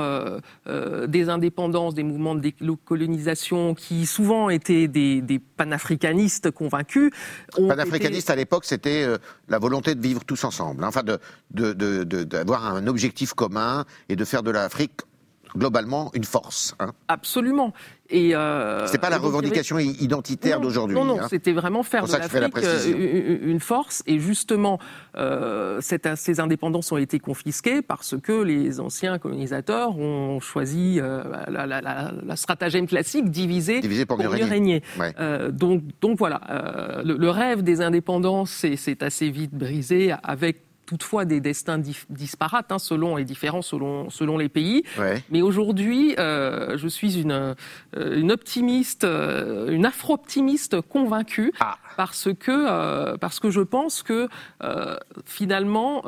des 1.06 1.28
indépendances, 1.28 1.94
des 1.94 2.02
mouvements 2.02 2.34
de 2.34 2.40
décolonisation, 2.40 3.76
qui 3.76 4.04
souvent 4.04 4.50
étaient 4.50 4.88
des, 4.88 5.40
panafricanistes 5.56 6.50
convaincus. 6.50 7.12
Panafricanistes 7.56 8.30
à 8.30 8.34
l'époque, 8.34 8.64
c'était 8.64 9.06
la 9.48 9.60
volonté 9.60 9.94
de 9.94 10.00
vivre 10.00 10.24
tous 10.24 10.42
ensemble, 10.42 10.82
hein. 10.82 10.88
enfin 10.88 11.04
d'avoir 11.04 12.72
de, 12.72 12.78
un 12.78 12.86
objectif 12.88 13.32
commun 13.32 13.84
et 14.08 14.16
de 14.16 14.24
faire 14.24 14.42
de 14.42 14.50
l'Afrique 14.50 15.02
globalement 15.56 16.10
une 16.14 16.24
force. 16.24 16.74
Hein. 16.78 16.92
Absolument. 17.08 17.72
Et 18.08 18.34
euh, 18.34 18.86
c'est 18.86 18.98
pas 18.98 19.10
la 19.10 19.18
revendication 19.18 19.78
identitaire 19.78 20.60
d'aujourd'hui. 20.60 20.94
Non, 20.96 21.04
non, 21.04 21.20
hein. 21.20 21.26
c'était 21.28 21.52
vraiment 21.52 21.82
faire 21.82 22.06
de 22.06 22.12
l'Afrique 22.12 22.56
euh, 22.58 23.38
une 23.42 23.60
force. 23.60 24.02
Et 24.06 24.18
justement, 24.18 24.78
euh, 25.16 25.80
ces 25.80 26.40
indépendances 26.40 26.92
ont 26.92 26.96
été 26.96 27.18
confisquées 27.18 27.82
parce 27.82 28.14
que 28.20 28.42
les 28.42 28.80
anciens 28.80 29.18
colonisateurs 29.18 29.98
ont 29.98 30.40
choisi 30.40 30.98
euh, 31.00 31.24
la, 31.48 31.66
la, 31.66 31.80
la, 31.80 32.36
stratagème 32.36 32.86
classique 32.86 33.30
diviser, 33.30 33.80
pour, 34.06 34.18
mieux 34.18 34.28
régner. 34.28 34.82
donc, 35.50 35.82
donc 36.00 36.18
voilà, 36.18 37.02
le, 37.04 37.16
le, 37.16 37.30
rêve 37.30 37.62
des 37.62 37.80
indépendances 37.80 38.50
s'est 38.50 39.02
assez 39.02 39.30
vite 39.30 39.54
brisé 39.54 40.14
avec 40.22 40.65
toutefois 40.86 41.24
des 41.24 41.40
destins 41.40 41.80
disparates, 42.08 42.72
hein, 42.72 42.78
selon 42.78 43.18
et 43.18 43.24
différents 43.24 43.62
selon, 43.62 44.08
selon 44.10 44.38
les 44.38 44.48
pays. 44.48 44.84
Mais 45.30 45.42
aujourd'hui, 45.42 46.14
euh, 46.18 46.78
je 46.78 46.88
suis 46.88 47.20
une, 47.20 47.32
euh, 47.32 47.54
une 47.94 48.32
optimiste, 48.32 49.04
euh, 49.04 49.68
une 49.70 49.84
afro-optimiste 49.84 50.80
convaincue. 50.80 51.52
Ah. 51.60 51.76
Parce 51.96 52.28
que, 52.38 53.16
parce 53.16 53.40
que 53.40 53.48
je 53.50 53.62
pense 53.62 54.02
que 54.02 54.28
finalement, 55.24 56.04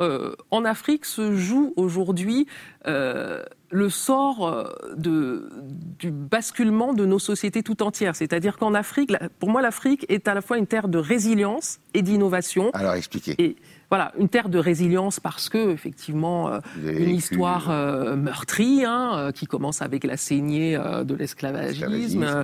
en 0.51 0.63
Afrique 0.63 1.03
se 1.03 1.35
joue 1.35 1.73
aujourd'hui 1.77 2.45
le 2.85 3.89
sort 3.89 4.71
de, 4.95 5.49
du 5.97 6.11
basculement 6.11 6.93
de 6.93 7.07
nos 7.07 7.17
sociétés 7.17 7.63
tout 7.63 7.81
entières. 7.81 8.15
C'est-à-dire 8.15 8.59
qu'en 8.59 8.75
Afrique, 8.75 9.11
pour 9.39 9.49
moi, 9.49 9.63
l'Afrique 9.63 10.05
est 10.09 10.27
à 10.27 10.35
la 10.35 10.41
fois 10.41 10.59
une 10.59 10.67
terre 10.67 10.89
de 10.89 10.99
résilience 10.99 11.79
et 11.95 12.03
d'innovation. 12.03 12.69
Alors 12.73 12.93
expliquez 12.93 13.55
voilà, 13.89 14.11
une 14.19 14.29
terre 14.29 14.49
de 14.49 14.59
résilience 14.59 15.19
parce 15.19 15.49
que 15.49 15.71
effectivement 15.71 16.49
euh, 16.49 16.59
une 16.83 17.15
histoire 17.15 17.69
euh, 17.69 18.15
meurtrie 18.15 18.85
hein, 18.85 19.13
euh, 19.15 19.31
qui 19.31 19.47
commence 19.47 19.81
avec 19.81 20.03
la 20.03 20.15
saignée 20.15 20.77
de 20.77 21.15
l'esclavagisme, 21.15 22.43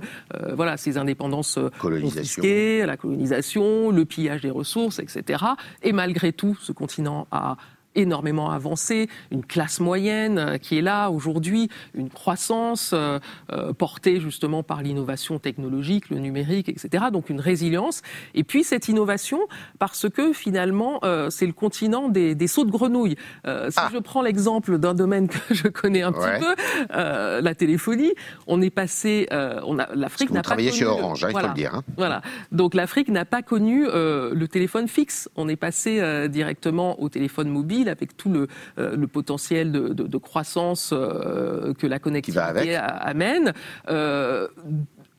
voilà, 0.54 0.78
ces 0.78 0.98
indépendances 0.98 1.60
confisquées, 1.80 2.86
la 2.86 2.98
colonisation, 2.98 3.92
le 3.92 4.06
pillage 4.06 4.42
des 4.42 4.50
ressources, 4.50 5.00
etc. 5.00 5.44
Et 5.84 5.92
malgré 5.92 6.34
tout, 6.34 6.58
ce 6.60 6.72
continent 6.72 7.28
a 7.32 7.58
énormément 7.96 8.52
avancé, 8.52 9.10
une 9.32 9.46
classe 9.46 9.80
moyenne 9.80 10.38
euh, 10.38 10.58
qui 10.58 10.78
est 10.78 10.82
là 10.82 11.10
aujourd'hui, 11.10 11.70
une 11.94 12.10
croissance 12.10 12.92
euh, 12.94 13.20
euh, 13.52 13.74
portée 13.74 14.20
justement 14.20 14.64
par 14.64 14.82
l'innovation 14.82 15.40
technologique, 15.40 16.10
le 16.10 16.20
numérique, 16.20 16.70
etc. 16.70 17.06
Donc 17.12 17.30
une 17.30 17.40
résilience. 17.40 18.02
Et 18.34 18.44
puis 18.44 18.64
cette 18.64 18.88
innovation 18.88 19.40
parce 19.80 20.10
que 20.10 20.34
finalement 20.34 21.00
c'est 21.30 21.46
le 21.46 21.54
continent 21.54 22.10
des, 22.10 22.36
des, 22.36 22.48
sauts 22.48 22.66
de 22.66 22.72
grenouilles. 22.72 23.16
si 23.46 23.78
ah. 23.78 23.90
je 23.92 23.98
prends 23.98 24.22
l'exemple 24.22 24.78
d'un 24.78 24.94
domaine 24.94 25.28
que 25.28 25.54
je 25.54 25.68
connais 25.68 26.02
un 26.02 26.12
petit 26.12 26.40
peu, 26.40 26.56
la 26.90 27.56
téléphonie, 27.56 28.14
on 28.48 28.62
est 28.62 28.70
passé, 28.70 29.28
on 29.32 29.80
a 29.80 29.88
l'Afrique 29.94 30.32
n'a 30.32 30.42
pas 30.42 30.56
connu. 30.56 30.72
chez 30.72 30.86
Orange, 30.86 31.24
hein, 31.24 31.30
il 31.32 31.40
faut 31.40 31.48
le 31.48 31.54
dire. 31.54 31.76
Hein. 31.76 31.84
Voilà. 31.98 32.22
Donc 32.52 32.74
l'Afrique 32.74 33.10
n'a 33.10 33.26
pas 33.26 33.42
connu 33.42 33.86
le 33.86 34.46
téléphone 34.46 34.88
fixe. 34.88 35.30
On 35.36 35.48
est 35.48 35.56
passé 35.56 36.28
directement 36.30 37.02
au 37.02 37.10
téléphone 37.10 37.50
mobile 37.50 37.85
avec 37.90 38.18
tout 38.18 38.30
le, 38.30 38.48
euh, 38.80 39.08
potentiel 39.08 39.72
de, 39.72 40.18
croissance 40.18 40.92
euh, 40.94 41.74
que 41.74 41.88
la 41.88 42.00
connectivité 42.00 42.76
amène. 42.76 43.54
Euh, 43.90 44.48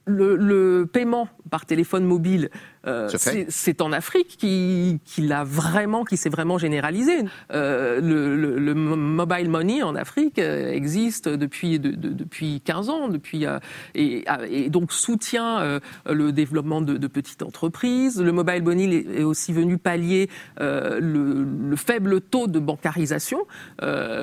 le, 0.06 0.84
paiement 0.84 1.28
par 1.50 1.66
téléphone 1.66 2.04
mobile 2.04 2.50
euh, 2.86 3.08
c'est 3.48 3.80
en 3.80 3.92
Afrique 3.92 4.36
qui, 4.38 5.00
l'a 5.18 5.44
vraiment, 5.44 6.04
qui 6.04 6.16
s'est 6.16 6.28
vraiment 6.28 6.58
généralisé. 6.58 7.24
Euh, 7.52 8.00
le, 8.00 8.74
mobile 8.74 9.48
money 9.48 9.82
en 9.82 9.94
Afrique 9.96 10.38
euh, 10.38 10.70
existe 10.70 11.28
depuis 11.28 11.78
depuis 11.78 12.60
15 12.60 12.90
ans, 12.90 13.08
depuis 13.08 13.46
et, 13.94 14.70
donc 14.70 14.92
soutient 14.92 15.80
le 16.06 16.32
développement 16.32 16.80
de, 16.80 17.06
petites 17.06 17.42
entreprises. 17.42 18.20
Le 18.20 18.32
mobile 18.32 18.62
money 18.62 19.04
est 19.14 19.22
aussi 19.22 19.52
venu 19.52 19.78
pallier 19.78 20.28
le, 20.58 21.76
faible 21.76 22.20
taux 22.20 22.46
de 22.46 22.58
bancarisation 22.58 23.46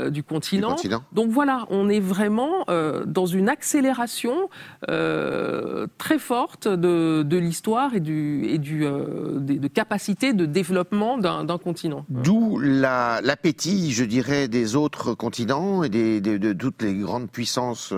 du 0.10 0.24
continent. 0.24 0.76
Donc 1.12 1.30
voilà, 1.30 1.66
on 1.70 1.90
est 1.90 2.00
vraiment 2.00 2.66
dans 3.06 3.26
une 3.26 3.50
accélération 3.50 4.50
très 4.88 6.20
forte 6.20 6.68
de, 6.68 7.24
de 7.24 7.38
l'histoire 7.38 7.96
et 7.96 8.00
du 8.00 8.53
et 8.53 8.53
du, 8.58 8.86
euh, 8.86 9.40
de, 9.40 9.68
capacité 9.68 10.34
de 10.34 10.46
développement 10.46 11.18
d'un 11.18 11.58
continent. 11.58 12.06
D'où 12.10 12.60
l'appétit, 12.60 13.92
je 13.92 14.04
dirais, 14.04 14.48
des 14.48 14.76
autres 14.76 15.14
continents 15.14 15.84
et 15.84 15.90
de, 15.90 16.54
toutes 16.54 16.82
les 16.82 16.96
grandes 16.96 17.30
puissances 17.30 17.94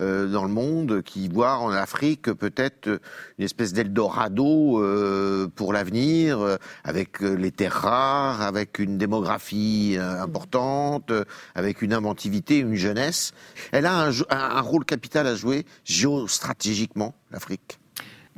euh, 0.00 0.28
dans 0.28 0.44
le 0.44 0.50
monde 0.50 1.02
qui 1.02 1.28
voient 1.28 1.58
en 1.58 1.70
Afrique 1.70 2.32
peut-être 2.32 3.00
une 3.38 3.44
espèce 3.44 3.72
d'Eldorado 3.72 4.80
euh, 4.80 5.48
pour 5.54 5.72
l'avenir, 5.72 6.58
avec 6.84 7.20
les 7.20 7.50
terres 7.50 7.72
rares, 7.72 8.42
avec 8.42 8.78
une 8.78 8.98
démographie 8.98 9.96
importante, 9.98 11.12
avec 11.54 11.82
une 11.82 11.92
inventivité, 11.92 12.58
une 12.58 12.74
jeunesse. 12.74 13.32
Elle 13.72 13.86
a 13.86 14.10
un 14.30 14.60
rôle 14.60 14.84
capital 14.84 15.26
à 15.26 15.34
jouer 15.34 15.64
géostratégiquement, 15.84 17.14
l'Afrique. 17.30 17.78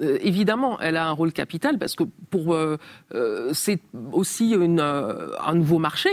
Euh, 0.01 0.19
évidemment, 0.21 0.81
elle 0.81 0.97
a 0.97 1.07
un 1.07 1.13
rôle 1.13 1.33
capital 1.33 1.79
parce 1.79 1.95
que 1.95 2.05
pour 2.31 2.55
euh, 2.55 2.79
euh, 3.15 3.51
c'est 3.53 3.81
aussi 4.13 4.51
une, 4.51 4.81
un 4.81 5.55
nouveau 5.55 5.79
marché. 5.79 6.11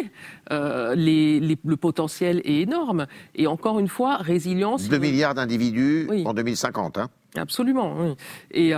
Les, 0.50 1.40
le 1.40 1.78
potentiel 1.78 2.42
est 2.44 2.62
énorme 2.62 3.08
et 3.36 3.48
encore 3.48 3.80
une 3.80 3.88
fois, 3.88 4.18
résilience. 4.18 4.90
2 4.90 4.98
milliards 4.98 5.34
d'individus 5.34 6.10
en 6.26 6.34
2050. 6.34 6.98
Hein. 6.98 7.10
Absolument. 7.38 7.96
Oui. 7.98 8.16
Et, 8.52 8.74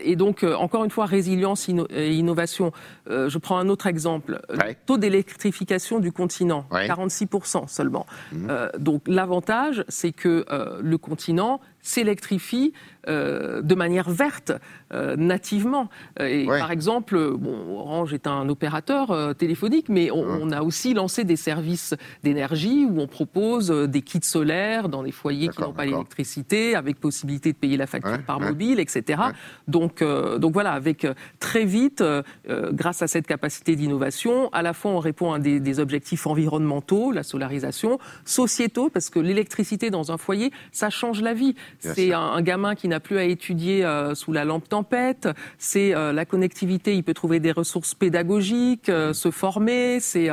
et, 0.00 0.16
donc, 0.16 0.42
encore 0.42 0.82
une 0.82 0.90
fois, 0.90 1.06
résilience 1.06 1.68
et 1.68 2.12
innovation. 2.12 2.72
je 3.06 3.38
prends 3.38 3.58
un 3.58 3.68
autre 3.68 3.86
exemple. 3.86 4.40
Le 4.48 4.74
taux 4.86 4.98
d'électrification 4.98 6.00
du 6.00 6.10
continent, 6.10 6.66
46% 6.72 7.68
seulement. 7.68 8.06
Mmh. 8.32 8.48
donc, 8.80 9.02
l'avantage, 9.06 9.84
c'est 9.88 10.10
que 10.10 10.44
le 10.80 10.98
continent 10.98 11.60
s'électrifie 11.84 12.72
euh, 13.08 13.60
de 13.62 13.74
manière 13.74 14.10
verte, 14.10 14.52
euh, 14.92 15.16
nativement. 15.16 15.90
Et 16.20 16.46
par 16.46 16.70
exemple, 16.70 17.36
bon, 17.36 17.76
Orange 17.78 18.14
est 18.14 18.26
un 18.26 18.48
opérateur 18.48 19.10
euh, 19.10 19.34
téléphonique, 19.34 19.88
mais 19.88 20.10
on, 20.10 20.50
a 20.50 20.62
aussi 20.62 20.94
lancé 20.94 21.24
des 21.24 21.36
services 21.36 21.94
d'énergie 22.22 22.86
où 22.88 23.00
on 23.00 23.06
propose 23.06 23.70
des 23.70 24.02
kits 24.02 24.20
solaires 24.22 24.88
dans 24.88 25.02
des 25.02 25.12
foyers 25.12 25.48
qui 25.48 25.60
n'ont 25.60 25.72
pas 25.72 25.84
l'électricité, 25.84 26.74
avec 26.74 26.98
possibilité 26.98 27.52
de 27.52 27.58
payer 27.58 27.76
la 27.76 27.86
facture 27.86 28.22
par 28.22 28.40
mobile, 28.40 28.80
etc. 28.80 29.22
Donc, 29.68 30.02
donc 30.02 30.52
voilà, 30.52 30.72
avec 30.72 31.06
très 31.40 31.64
vite, 31.64 32.02
grâce 32.48 33.02
à 33.02 33.06
cette 33.06 33.26
capacité 33.26 33.76
d'innovation, 33.76 34.48
à 34.52 34.62
la 34.62 34.72
fois 34.72 34.92
on 34.92 35.00
répond 35.00 35.32
à 35.32 35.38
des, 35.38 35.80
objectifs 35.80 36.26
environnementaux, 36.26 37.10
la 37.10 37.22
solarisation, 37.22 37.98
sociétaux, 38.24 38.90
parce 38.90 39.10
que 39.10 39.18
l'électricité 39.18 39.90
dans 39.90 40.12
un 40.12 40.18
foyer, 40.18 40.52
ça 40.72 40.90
change 40.90 41.20
la 41.20 41.34
vie. 41.34 41.54
C'est 41.94 42.12
un, 42.12 42.40
gamin 42.42 42.74
qui 42.74 42.88
n'a 42.88 43.00
plus 43.00 43.18
à 43.18 43.24
étudier 43.24 43.84
euh, 43.84 44.14
sous 44.14 44.32
la 44.32 44.44
lampe 44.44 44.68
tempête. 44.68 45.28
C'est 45.58 45.94
euh, 45.94 46.12
la 46.12 46.24
connectivité. 46.24 46.94
Il 46.94 47.02
peut 47.02 47.14
trouver 47.14 47.40
des 47.40 47.52
ressources 47.52 47.94
pédagogiques, 47.94 48.88
euh, 48.88 49.12
se 49.12 49.30
former. 49.30 50.00
C'est 50.00 50.28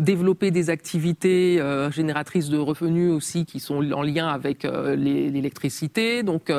développer 0.00 0.50
des 0.50 0.70
activités 0.70 1.60
génératrices 1.90 2.48
de 2.48 2.58
revenus 2.58 3.12
aussi 3.12 3.44
qui 3.44 3.60
sont 3.60 3.92
en 3.92 4.02
lien 4.02 4.28
avec 4.28 4.64
l'électricité. 4.64 6.22
Donc, 6.22 6.52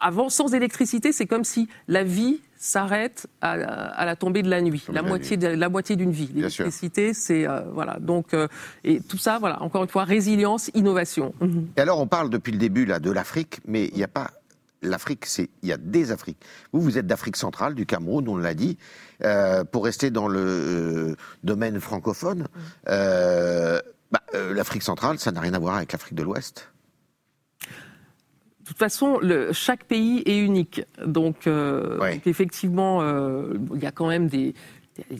avant, 0.00 0.28
sans 0.28 0.54
électricité, 0.54 1.12
c'est 1.12 1.26
comme 1.26 1.44
si 1.44 1.68
la 1.88 2.04
vie 2.04 2.40
s'arrête 2.58 3.26
à, 3.40 3.56
la 4.04 4.16
tombée 4.16 4.42
de 4.42 4.50
la 4.50 4.60
nuit, 4.60 4.84
la 4.92 5.02
moitié, 5.02 5.36
de, 5.36 5.48
la 5.48 5.68
moitié 5.68 5.96
d'une 5.96 6.10
vie. 6.10 6.30
L'électricité, 6.34 7.14
c'est 7.14 7.46
euh, 7.46 7.60
voilà. 7.72 7.98
Donc 8.00 8.34
euh, 8.34 8.48
et 8.84 9.00
tout 9.00 9.18
ça, 9.18 9.38
voilà. 9.38 9.62
Encore 9.62 9.82
une 9.82 9.88
fois, 9.88 10.04
résilience, 10.04 10.70
innovation. 10.74 11.34
Et 11.76 11.80
alors, 11.80 12.00
on 12.00 12.06
parle 12.06 12.30
depuis 12.30 12.52
le 12.52 12.58
début 12.58 12.86
là 12.86 12.98
de 12.98 13.10
l'Afrique, 13.10 13.60
mais 13.66 13.86
il 13.86 13.96
n'y 13.96 14.04
a 14.04 14.08
pas 14.08 14.30
l'Afrique, 14.82 15.26
c'est 15.26 15.50
il 15.62 15.68
y 15.68 15.72
a 15.72 15.76
des 15.76 16.12
Afriques. 16.12 16.38
Vous, 16.72 16.80
vous 16.80 16.98
êtes 16.98 17.06
d'Afrique 17.06 17.36
centrale, 17.36 17.74
du 17.74 17.86
Cameroun, 17.86 18.28
on 18.28 18.36
l'a 18.36 18.54
dit. 18.54 18.78
Euh, 19.24 19.64
pour 19.64 19.84
rester 19.84 20.10
dans 20.10 20.28
le 20.28 21.16
domaine 21.42 21.80
francophone, 21.80 22.46
bah, 22.84 24.20
l'Afrique 24.32 24.82
centrale, 24.82 25.18
ça 25.18 25.32
n'a 25.32 25.40
rien 25.40 25.54
à 25.54 25.58
voir 25.58 25.76
avec 25.76 25.92
l'Afrique 25.92 26.14
de 26.14 26.22
l'Ouest. 26.22 26.68
De 28.66 28.70
toute 28.70 28.78
façon, 28.78 29.20
le, 29.20 29.52
chaque 29.52 29.84
pays 29.84 30.24
est 30.26 30.40
unique. 30.40 30.82
Donc, 31.06 31.46
euh, 31.46 31.98
donc 31.98 32.26
effectivement, 32.26 33.00
euh, 33.00 33.54
il 33.72 33.80
y 33.80 33.86
a 33.86 33.92
quand 33.92 34.08
même 34.08 34.26
des, 34.26 34.54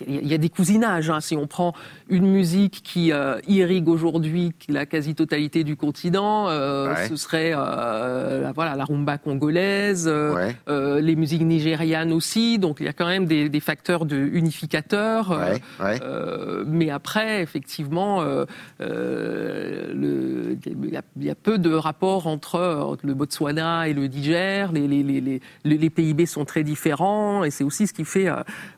il 0.07 0.27
y 0.27 0.35
a 0.35 0.39
des 0.39 0.49
cousinages. 0.49 1.11
Hein. 1.11 1.21
Si 1.21 1.37
on 1.37 1.47
prend 1.47 1.75
une 2.09 2.27
musique 2.27 2.83
qui 2.83 3.13
euh, 3.13 3.39
irrigue 3.47 3.89
aujourd'hui 3.89 4.53
la 4.69 4.87
quasi-totalité 4.87 5.65
du 5.65 5.77
continent, 5.77 6.49
euh, 6.49 6.95
ce 7.09 7.17
serait 7.17 7.53
euh, 7.55 8.43
la, 8.43 8.53
voilà, 8.53 8.77
la 8.77 8.85
rumba 8.85 9.19
congolaise, 9.19 10.11
les 10.69 11.17
musiques 11.17 11.43
nigérianes 11.43 12.13
aussi. 12.13 12.59
Donc 12.59 12.79
il 12.81 12.87
y 12.87 12.89
a 12.89 12.93
quand 12.93 13.07
même 13.07 13.27
des, 13.27 13.61
facteurs 13.61 14.05
de 14.05 14.17
unificateurs. 14.17 15.39
mais 16.67 16.91
après, 16.91 17.43
effectivement, 17.43 18.23
le, 18.81 20.59
il, 20.67 21.01
y 21.25 21.31
a, 21.31 21.35
peu 21.35 21.59
de 21.59 21.73
rapports 21.73 22.27
entre, 22.27 22.97
le 23.03 23.15
Botswana 23.15 23.89
et 23.89 23.95
le 23.95 24.07
Niger. 24.07 24.73
Les, 24.73 24.87
les, 25.65 26.27
sont 26.27 26.45
très 26.45 26.65
différents 26.65 27.45
et 27.45 27.51
c'est 27.51 27.63
aussi 27.63 27.87
ce 27.87 27.93
qui 27.93 28.05
fait 28.05 28.29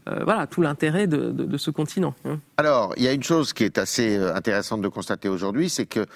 voilà, 0.07 0.47
tout 0.47 0.61
l'intérêt 0.61 0.88
de, 0.91 1.57
ce 1.57 1.71
continent. 1.71 2.15
Hein. 2.25 2.41
Alors, 2.57 2.95
il 2.97 3.03
y 3.03 3.09
a 3.09 3.13
une 3.13 3.23
chose 3.23 3.53
qui 3.53 3.65
est 3.65 3.79
assez 3.79 4.17
euh, 4.17 4.35
intéressante 4.35 4.81
de 4.81 4.89
constater 4.89 5.29
aujourd'hui, 5.29 5.69
c'est 5.69 5.87
que 5.87 6.07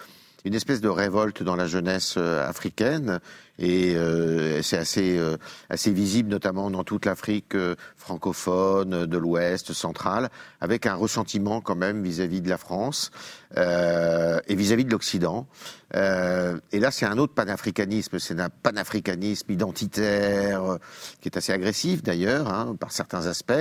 une 0.44 0.54
espèce 0.54 0.80
de 0.80 0.88
révolte 0.88 1.42
dans 1.42 1.56
la 1.56 1.66
jeunesse 1.66 2.14
euh, 2.16 2.48
africaine. 2.48 3.20
Et 3.58 3.94
euh, 3.94 4.62
c'est 4.62 4.78
assez 4.78 5.18
euh, 5.18 5.36
assez 5.68 5.92
visible 5.92 6.30
notamment 6.30 6.70
dans 6.70 6.84
toute 6.84 7.04
l'Afrique 7.04 7.54
francophone 7.96 9.06
de 9.06 9.18
l'Ouest 9.18 9.72
centrale 9.72 10.30
avec 10.60 10.86
un 10.86 10.94
ressentiment 10.94 11.60
quand 11.60 11.76
même 11.76 12.02
vis-à-vis 12.02 12.40
de 12.40 12.48
la 12.48 12.56
France 12.56 13.10
et 13.54 14.54
vis-à-vis 14.54 14.86
de 14.86 14.90
l'Occident. 14.90 15.46
Et 15.94 16.80
là 16.80 16.90
c'est 16.90 17.04
un 17.04 17.18
autre 17.18 17.34
panafricanisme. 17.34 18.18
C'est 18.18 18.40
un 18.40 18.48
panafricanisme 18.48 19.52
identitaire 19.52 20.78
qui 21.20 21.28
est 21.28 21.36
assez 21.36 21.52
agressif 21.52 22.02
d'ailleurs 22.02 22.48
hein, 22.48 22.74
par 22.80 22.90
certains 22.90 23.26
aspects. 23.26 23.52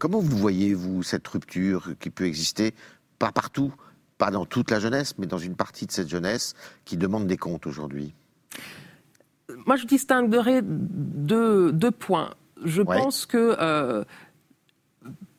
Comment 0.00 0.18
vous 0.18 0.36
voyez 0.36 0.74
vous 0.74 1.04
cette 1.04 1.26
rupture 1.28 1.90
qui 2.00 2.10
peut 2.10 2.26
exister 2.26 2.74
pas 3.20 3.30
partout 3.30 3.72
pas 4.20 4.30
dans 4.30 4.44
toute 4.44 4.70
la 4.70 4.78
jeunesse, 4.78 5.14
mais 5.18 5.26
dans 5.26 5.38
une 5.38 5.56
partie 5.56 5.86
de 5.86 5.92
cette 5.92 6.08
jeunesse 6.08 6.54
qui 6.84 6.98
demande 6.98 7.26
des 7.26 7.38
comptes 7.38 7.66
aujourd'hui 7.66 8.14
Moi, 9.66 9.76
je 9.76 9.86
distinguerais 9.86 10.60
deux, 10.62 11.72
deux 11.72 11.90
points. 11.90 12.34
Je 12.62 12.82
pense 12.82 13.24
que, 13.24 13.56
euh, 13.58 14.04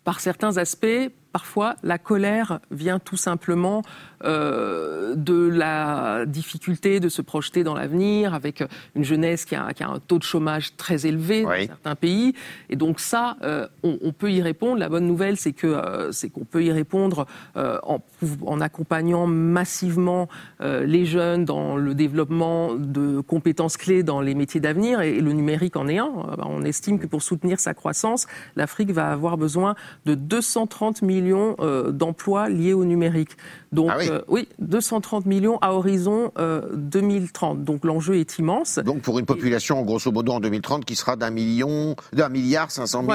par 0.04 0.20
certains 0.20 0.58
aspects, 0.58 1.12
parfois, 1.32 1.76
la 1.84 2.00
colère 2.00 2.60
vient 2.72 2.98
tout 2.98 3.18
simplement 3.18 3.84
euh, 4.24 5.16
de 5.16 5.48
la 5.48 6.26
difficulté 6.26 7.00
de 7.00 7.10
se 7.10 7.22
projeter 7.22 7.64
dans 7.64 7.74
l'avenir 7.74 8.34
avec 8.34 8.64
une 8.96 9.04
jeunesse 9.04 9.46
qui 9.46 9.56
a, 9.56 9.68
un 9.82 10.00
taux 10.00 10.20
de 10.20 10.24
chômage 10.24 10.76
très 10.78 11.06
élevé 11.06 11.44
dans 11.44 11.52
certains 11.52 11.96
pays. 11.96 12.34
Et 12.70 12.76
donc 12.76 13.00
ça, 13.00 13.38
euh, 13.44 13.68
on, 13.84 14.12
peut 14.12 14.32
y 14.32 14.42
répondre. 14.42 14.80
La 14.80 14.90
bonne 14.90 15.08
nouvelle, 15.08 15.38
c'est 15.38 15.54
que 15.54 15.68
euh, 15.68 16.12
c'est 16.12 16.30
qu'on 16.30 16.46
peut 16.46 16.64
y 16.64 16.72
répondre 16.72 17.26
en, 17.56 18.02
en, 18.46 18.62
accompagnant 18.62 19.28
massivement 19.28 20.30
les 20.60 21.06
jeunes 21.06 21.46
dans 21.46 21.76
le 21.76 21.96
développement 21.96 22.76
de 22.76 23.22
compétences 23.22 23.78
clés 23.78 24.04
dans 24.04 24.22
les 24.22 24.36
métiers 24.36 24.62
d'avenir. 24.62 25.02
Et, 25.02 25.20
le 25.20 25.34
numérique 25.34 25.76
en 25.76 25.88
est 25.88 25.98
un. 25.98 26.12
On 26.40 26.64
estime 26.64 27.00
que 27.00 27.08
pour 27.08 27.22
soutenir 27.22 27.60
sa 27.60 27.74
croissance, 27.74 28.28
l'Afrique 28.56 28.92
va 28.92 29.12
avoir 29.12 29.38
besoin 29.38 29.76
de 30.06 30.16
230 30.16 31.02
millions 31.02 31.56
d'emplois 31.90 32.50
liés 32.50 32.74
au 32.74 32.86
numérique. 32.86 33.32
Donc, 33.72 33.90
ah 33.92 33.98
oui. 33.98 34.11
230 34.60 35.26
euh, 35.26 35.30
millions 35.30 35.58
à 35.60 35.74
horizon 35.74 36.32
2030. 36.74 37.60
Euh, 37.60 37.64
Donc 37.64 37.86
l'enjeu 37.86 38.16
est 38.16 38.38
immense. 38.40 38.80
Donc 38.80 39.02
pour 39.02 39.20
une 39.20 39.26
population, 39.26 39.82
grosso 39.84 40.12
modo, 40.12 40.34
en 40.34 40.40
2030, 40.40 40.86
qui 40.86 40.96
sera 40.96 41.16
d'un 41.16 41.32
million, 41.32 41.96
d'un 42.14 42.30
milliard 42.30 42.72
500, 42.72 43.06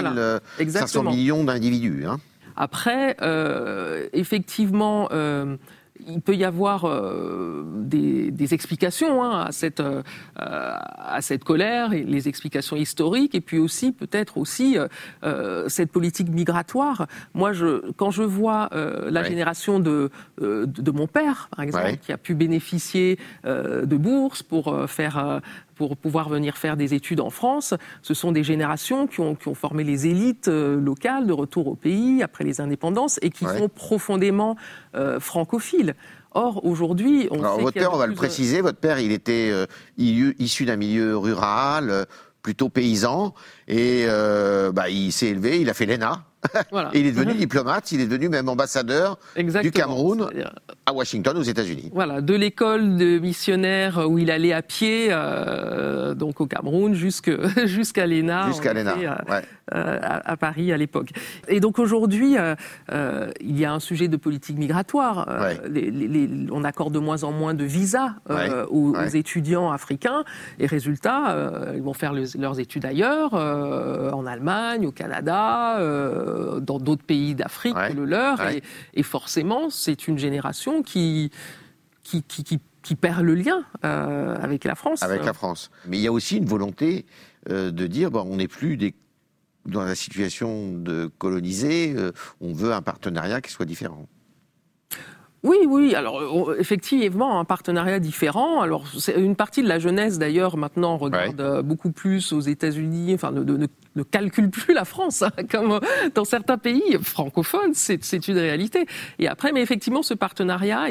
000, 0.58 0.70
500 0.70 1.04
millions 1.04 1.44
d'individus. 1.44 2.04
Hein. 2.06 2.18
Après, 2.56 3.16
euh, 3.20 4.08
effectivement, 4.12 5.08
il 6.06 6.20
peut 6.20 6.34
y 6.34 6.44
avoir 6.44 6.84
euh, 6.84 7.64
des, 7.66 8.54
explications 8.54 9.22
hein, 9.22 9.46
à, 9.46 9.52
cette, 9.52 9.80
euh, 9.80 10.02
à 10.36 11.18
cette 11.20 11.44
colère, 11.44 11.92
et 11.92 12.04
les 12.04 12.28
explications 12.28 12.76
historiques, 12.76 13.34
et 13.34 13.40
puis 13.40 13.58
aussi 13.58 13.92
peut-être 13.92 14.38
aussi 14.38 14.78
euh, 15.24 15.68
cette 15.68 15.90
politique 15.90 16.28
migratoire. 16.28 17.06
Moi, 17.34 17.52
je, 17.52 17.90
quand 17.92 18.10
je 18.10 18.22
vois 18.22 18.70
la 18.72 19.22
génération 19.22 19.80
de, 19.80 20.10
de, 20.40 20.90
mon 20.90 21.06
père, 21.06 21.48
par 21.54 21.64
exemple, 21.64 21.96
qui 22.00 22.12
a 22.12 22.18
pu 22.18 22.34
bénéficier 22.34 23.18
de 23.44 23.96
bourses 23.96 24.42
pour 24.42 24.88
faire 24.88 25.40
pour 25.76 25.96
pouvoir 25.96 26.28
venir 26.28 26.56
faire 26.56 26.76
des 26.76 26.94
études 26.94 27.20
en 27.20 27.30
France. 27.30 27.74
Ce 28.02 28.14
sont 28.14 28.32
des 28.32 28.42
générations 28.42 29.06
qui 29.06 29.20
ont, 29.20 29.34
qui 29.34 29.48
ont 29.48 29.54
formé 29.54 29.84
les 29.84 30.06
élites 30.06 30.48
euh, 30.48 30.80
locales 30.80 31.26
de 31.26 31.32
retour 31.32 31.68
au 31.68 31.74
pays 31.74 32.22
après 32.22 32.44
les 32.44 32.60
indépendances 32.60 33.18
et 33.22 33.30
qui 33.30 33.44
sont 33.44 33.68
profondément 33.68 34.56
euh, 34.94 35.20
francophiles. 35.20 35.94
Or, 36.32 36.64
aujourd'hui, 36.64 37.28
on 37.30 37.40
Alors, 37.40 37.60
votre 37.60 37.78
père, 37.78 37.94
on 37.94 37.98
va 37.98 38.06
le 38.06 38.14
préciser, 38.14 38.60
votre 38.60 38.78
père, 38.78 38.98
il 38.98 39.12
était 39.12 39.50
euh, 39.50 39.66
issu 39.96 40.64
d'un 40.66 40.76
milieu 40.76 41.16
rural, 41.16 42.06
plutôt 42.42 42.68
paysan, 42.68 43.34
et 43.68 44.06
bah, 44.72 44.90
il 44.90 45.12
s'est 45.12 45.28
élevé, 45.28 45.60
il 45.60 45.70
a 45.70 45.74
fait 45.74 45.86
l'ENA. 45.86 46.24
Et 46.92 47.00
il 47.00 47.06
est 47.06 47.12
devenu 47.12 47.34
diplomate, 47.34 47.90
il 47.92 48.00
est 48.00 48.06
devenu 48.06 48.28
même 48.28 48.48
ambassadeur 48.48 49.18
du 49.36 49.70
Cameroun 49.72 50.28
à 50.86 50.92
Washington, 50.92 51.36
aux 51.36 51.42
États-Unis. 51.42 51.90
Voilà, 51.92 52.20
de 52.20 52.34
l'école 52.34 52.96
de 52.96 53.18
missionnaire 53.18 54.08
où 54.08 54.18
il 54.18 54.30
allait 54.30 54.52
à 54.52 54.62
pied, 54.62 55.08
euh, 55.10 56.14
donc 56.14 56.40
au 56.40 56.46
Cameroun, 56.46 56.94
jusqu'à 56.94 58.06
l'ENA. 58.06 58.46
Jusqu'à 58.46 58.72
l'ENA, 58.72 58.94
euh, 58.96 59.40
euh, 59.74 59.98
à, 60.00 60.36
Paris 60.36 60.72
à 60.72 60.76
l'époque. 60.76 61.10
Et 61.48 61.58
donc 61.58 61.80
aujourd'hui, 61.80 62.36
il 62.36 63.58
y 63.58 63.64
a 63.64 63.72
un 63.72 63.80
sujet 63.80 64.06
de 64.06 64.16
politique 64.16 64.58
migratoire. 64.58 65.26
on 66.52 66.64
accorde 66.64 66.94
de 66.94 67.00
moins 67.00 67.24
en 67.24 67.32
moins 67.32 67.54
de 67.54 67.64
visas 67.64 68.14
aux, 68.70 68.94
étudiants 69.12 69.72
africains. 69.72 70.22
Et 70.60 70.66
résultat, 70.66 71.36
ils 71.74 71.82
vont 71.82 71.94
faire 71.94 72.12
leurs 72.12 72.60
études 72.60 72.84
ailleurs, 72.84 73.34
en 73.34 74.24
Allemagne, 74.24 74.86
au 74.86 74.92
Canada 74.92 75.80
dans 76.60 76.78
d'autres 76.78 77.04
pays 77.04 77.34
d'Afrique 77.34 77.74
que 77.74 77.92
le 77.92 78.04
leur. 78.04 78.38
Et, 78.94 79.02
forcément, 79.02 79.68
c'est 79.70 80.06
une 80.06 80.18
génération 80.18 80.75
qui, 80.82 81.30
qui, 82.02 82.22
qui, 82.22 82.94
perd 82.94 83.22
le 83.22 83.34
lien 83.34 83.64
euh, 83.84 84.36
avec 84.40 84.64
la 84.64 84.74
France. 84.74 85.02
Avec 85.02 85.24
la 85.24 85.32
France. 85.32 85.70
Mais 85.86 85.98
il 85.98 86.02
y 86.02 86.06
a 86.06 86.12
aussi 86.12 86.36
une 86.36 86.44
volonté 86.44 87.06
euh, 87.50 87.70
de 87.70 87.86
dire 87.86 88.10
bon, 88.10 88.26
on 88.30 88.36
n'est 88.36 88.48
plus 88.48 88.76
des, 88.76 88.94
dans 89.66 89.82
la 89.82 89.94
situation 89.94 90.72
de 90.72 91.10
coloniser, 91.18 91.96
on 92.40 92.52
veut 92.52 92.72
un 92.72 92.82
partenariat 92.82 93.40
qui 93.40 93.50
soit 93.50 93.66
différent. 93.66 94.06
Oui, 95.42 95.58
oui. 95.66 95.94
Alors 95.94 96.54
effectivement, 96.58 97.40
un 97.40 97.44
partenariat 97.44 97.98
différent. 97.98 98.60
Alors 98.60 98.84
une 99.16 99.36
partie 99.36 99.62
de 99.62 99.68
la 99.68 99.78
jeunesse 99.78 100.18
d'ailleurs 100.18 100.56
maintenant 100.56 100.96
regarde 100.96 101.62
beaucoup 101.62 101.90
plus 101.90 102.32
aux 102.32 102.40
États-Unis, 102.40 103.14
enfin 103.14 103.32
ne, 103.32 103.42
ne 103.42 103.66
calcule 104.04 104.50
plus 104.50 104.74
la 104.74 104.84
France, 104.84 105.22
hein, 105.22 105.30
comme 105.50 105.80
dans 106.14 106.24
certains 106.24 106.58
pays 106.58 106.98
francophones, 107.02 107.74
c'est 107.74 108.28
une 108.28 108.38
réalité. 108.38 108.86
Et 109.18 109.28
après, 109.28 109.52
mais 109.52 109.62
effectivement, 109.62 110.02
ce 110.02 110.14
partenariat, 110.14 110.90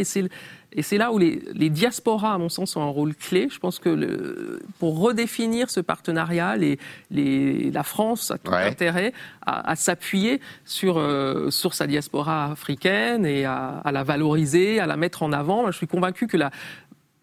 et 0.78 0.82
c'est 0.82 0.98
là 0.98 1.14
où 1.14 1.18
les, 1.18 1.42
les, 1.54 1.70
diasporas, 1.70 2.34
à 2.34 2.38
mon 2.38 2.50
sens, 2.50 2.76
ont 2.76 2.82
un 2.82 2.90
rôle 2.90 3.16
clé. 3.16 3.48
Je 3.50 3.60
pense 3.60 3.80
que 3.80 3.90
le, 3.90 4.62
pour 4.80 5.00
redéfinir 5.00 5.70
ce 5.70 5.80
partenariat, 5.80 6.58
les, 6.58 6.78
les, 7.12 7.72
la 7.72 7.84
France 7.84 8.32
a 8.32 8.38
tout 8.38 8.54
intérêt 8.54 9.14
à, 9.46 9.72
à 9.72 9.76
s'appuyer 9.76 10.42
sur, 10.66 10.98
euh, 10.98 11.50
sur 11.50 11.74
sa 11.74 11.88
diaspora 11.88 12.52
africaine 12.52 13.26
et 13.26 13.46
à, 13.46 13.82
à, 13.86 13.92
la 13.94 14.04
valoriser, 14.04 14.80
à 14.82 14.86
la 14.86 14.98
mettre 14.98 15.24
en 15.24 15.32
avant. 15.32 15.72
Je 15.72 15.78
suis 15.78 15.88
convaincu 15.88 16.28
que 16.28 16.36
la, 16.36 16.52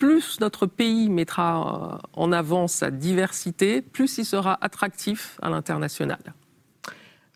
plus 0.03 0.41
notre 0.41 0.67
pays 0.67 1.09
mettra 1.09 2.01
euh, 2.03 2.09
en 2.15 2.33
avant 2.33 2.67
sa 2.67 2.91
diversité, 2.91 3.81
plus 3.81 4.19
il 4.19 4.25
sera 4.25 4.59
attractif 4.61 5.39
à 5.41 5.49
l'international. 5.49 6.19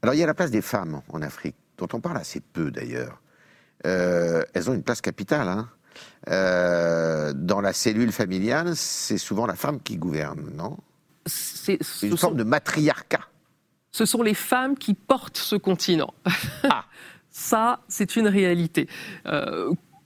Alors 0.02 0.16
il 0.16 0.18
y 0.18 0.24
a 0.24 0.26
la 0.26 0.34
place 0.34 0.50
des 0.50 0.62
femmes 0.62 1.00
en 1.10 1.22
Afrique, 1.22 1.54
dont 1.78 1.86
on 1.92 2.00
parle 2.00 2.16
assez 2.16 2.40
peu 2.40 2.72
d'ailleurs. 2.72 3.22
Euh, 3.86 4.42
elles 4.52 4.68
ont 4.68 4.74
une 4.74 4.82
place 4.82 5.00
capitale. 5.00 5.46
Hein. 5.46 5.68
Euh, 6.28 7.32
dans 7.36 7.60
la 7.60 7.72
cellule 7.72 8.10
familiale, 8.10 8.74
c'est 8.74 9.18
souvent 9.18 9.46
la 9.46 9.54
femme 9.54 9.80
qui 9.80 9.96
gouverne, 9.96 10.50
non? 10.56 10.76
C'est 11.24 11.78
une 12.02 12.18
forme 12.18 12.36
de 12.36 12.42
matriarcat. 12.42 13.28
Ce 13.92 14.04
sont 14.06 14.24
les 14.24 14.34
femmes 14.34 14.76
qui 14.76 14.94
portent 14.94 15.38
ce 15.38 15.54
continent. 15.54 16.12
Ah. 16.64 16.84
Ça, 17.30 17.80
c'est 17.86 18.16
une 18.16 18.28
réalité 18.28 18.88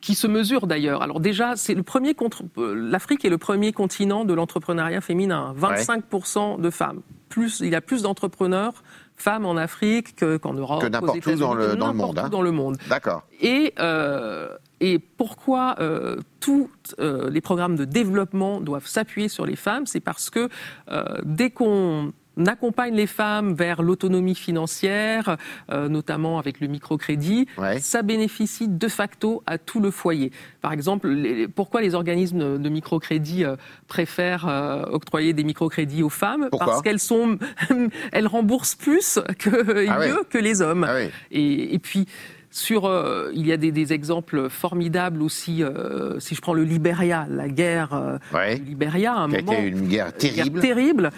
qui 0.00 0.14
se 0.14 0.26
mesure 0.26 0.66
d'ailleurs. 0.66 1.02
Alors 1.02 1.20
déjà, 1.20 1.56
c'est 1.56 1.74
le 1.74 1.82
premier 1.82 2.14
contre 2.14 2.42
l'Afrique 2.56 3.24
est 3.24 3.30
le 3.30 3.38
premier 3.38 3.72
continent 3.72 4.24
de 4.24 4.34
l'entrepreneuriat 4.34 5.00
féminin. 5.00 5.54
25% 5.58 6.60
de 6.60 6.70
femmes. 6.70 7.00
Plus, 7.28 7.60
il 7.60 7.68
y 7.68 7.74
a 7.74 7.80
plus 7.80 8.02
d'entrepreneurs 8.02 8.82
femmes 9.16 9.44
en 9.44 9.56
Afrique 9.56 10.16
qu'en 10.40 10.54
Europe, 10.54 10.80
que 10.80 10.86
n'importe 10.86 11.26
où 11.26 11.34
dans 11.36 11.52
le, 11.52 11.76
dans 11.76 11.88
le 11.88 11.94
monde. 11.94 12.18
Hein. 12.18 12.28
Dans 12.30 12.42
le 12.42 12.52
monde. 12.52 12.78
D'accord. 12.88 13.22
Et 13.40 13.74
euh, 13.78 14.56
et 14.80 14.98
pourquoi 14.98 15.76
euh, 15.78 16.16
tous 16.40 16.70
euh, 16.98 17.28
les 17.28 17.42
programmes 17.42 17.76
de 17.76 17.84
développement 17.84 18.60
doivent 18.60 18.86
s'appuyer 18.86 19.28
sur 19.28 19.44
les 19.44 19.56
femmes, 19.56 19.86
c'est 19.86 20.00
parce 20.00 20.30
que 20.30 20.48
euh, 20.90 21.04
dès 21.22 21.50
qu'on 21.50 22.12
on 22.40 22.46
accompagne 22.46 22.94
les 22.94 23.06
femmes 23.06 23.52
vers 23.52 23.82
l'autonomie 23.82 24.34
financière, 24.34 25.36
euh, 25.70 25.88
notamment 25.88 26.38
avec 26.38 26.60
le 26.60 26.68
microcrédit. 26.68 27.46
Ça 27.80 28.02
bénéficie 28.02 28.68
de 28.68 28.88
facto 28.88 29.42
à 29.46 29.58
tout 29.58 29.80
le 29.80 29.90
foyer. 29.90 30.32
Par 30.62 30.72
exemple, 30.72 31.14
pourquoi 31.54 31.82
les 31.82 31.94
organismes 31.94 32.58
de 32.58 32.68
microcrédit 32.68 33.44
euh, 33.44 33.56
préfèrent 33.88 34.48
euh, 34.48 34.84
octroyer 34.90 35.32
des 35.34 35.44
microcrédits 35.44 36.02
aux 36.02 36.08
femmes? 36.08 36.48
Parce 36.50 36.80
qu'elles 36.80 36.98
sont, 36.98 37.38
elles 38.12 38.26
remboursent 38.26 38.74
plus 38.74 39.18
que 39.38 39.88
ah 39.88 39.98
mieux 39.98 40.24
que 40.28 40.38
les 40.38 40.62
hommes. 40.62 40.86
Ah 40.88 41.00
et, 41.30 41.78
puis 41.78 42.06
sur, 42.50 42.86
euh, 42.86 43.30
il 43.32 43.46
y 43.46 43.52
a 43.52 43.56
des, 43.56 43.92
exemples 43.92 44.50
formidables 44.50 45.22
aussi. 45.22 45.62
Euh, 45.62 46.18
si 46.18 46.34
je 46.34 46.40
prends 46.40 46.52
le 46.52 46.64
Libéria, 46.64 47.26
la 47.30 47.48
guerre 47.48 47.94
euh, 47.94 48.54
du 48.56 48.64
Libéria, 48.64 49.14
un 49.14 49.28
moment, 49.28 49.52
été 49.52 49.62
une 49.62 49.86
guerre 49.86 50.12
terrible, 50.12 50.60
terrible. 50.60 51.10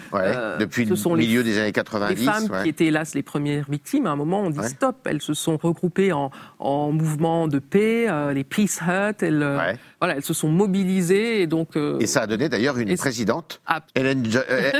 depuis 0.59 0.85
le 0.85 1.15
milieu 1.17 1.43
des 1.43 1.57
années 1.57 1.71
90. 1.71 2.19
Les 2.19 2.25
femmes 2.25 2.63
qui 2.63 2.69
étaient 2.69 2.85
hélas 2.85 3.15
les 3.15 3.23
premières 3.23 3.69
victimes. 3.69 4.05
À 4.05 4.11
un 4.11 4.15
moment, 4.15 4.41
on 4.41 4.49
dit 4.49 4.63
stop. 4.63 4.95
Elles 5.05 5.21
se 5.21 5.33
sont 5.33 5.57
regroupées 5.57 6.13
en, 6.13 6.31
en 6.59 6.91
mouvement 6.91 7.47
de 7.47 7.59
paix, 7.59 8.07
les 8.33 8.43
peace 8.43 8.79
hut. 8.87 9.23
Elles, 9.23 9.77
voilà, 9.99 10.15
elles 10.15 10.23
se 10.23 10.33
sont 10.33 10.49
mobilisées 10.49 11.41
et 11.41 11.47
donc. 11.47 11.75
et 11.75 12.07
ça 12.07 12.21
a 12.21 12.27
donné 12.27 12.49
d'ailleurs 12.49 12.77
une 12.77 12.95
présidente, 12.95 13.61
Helen, 13.95 14.23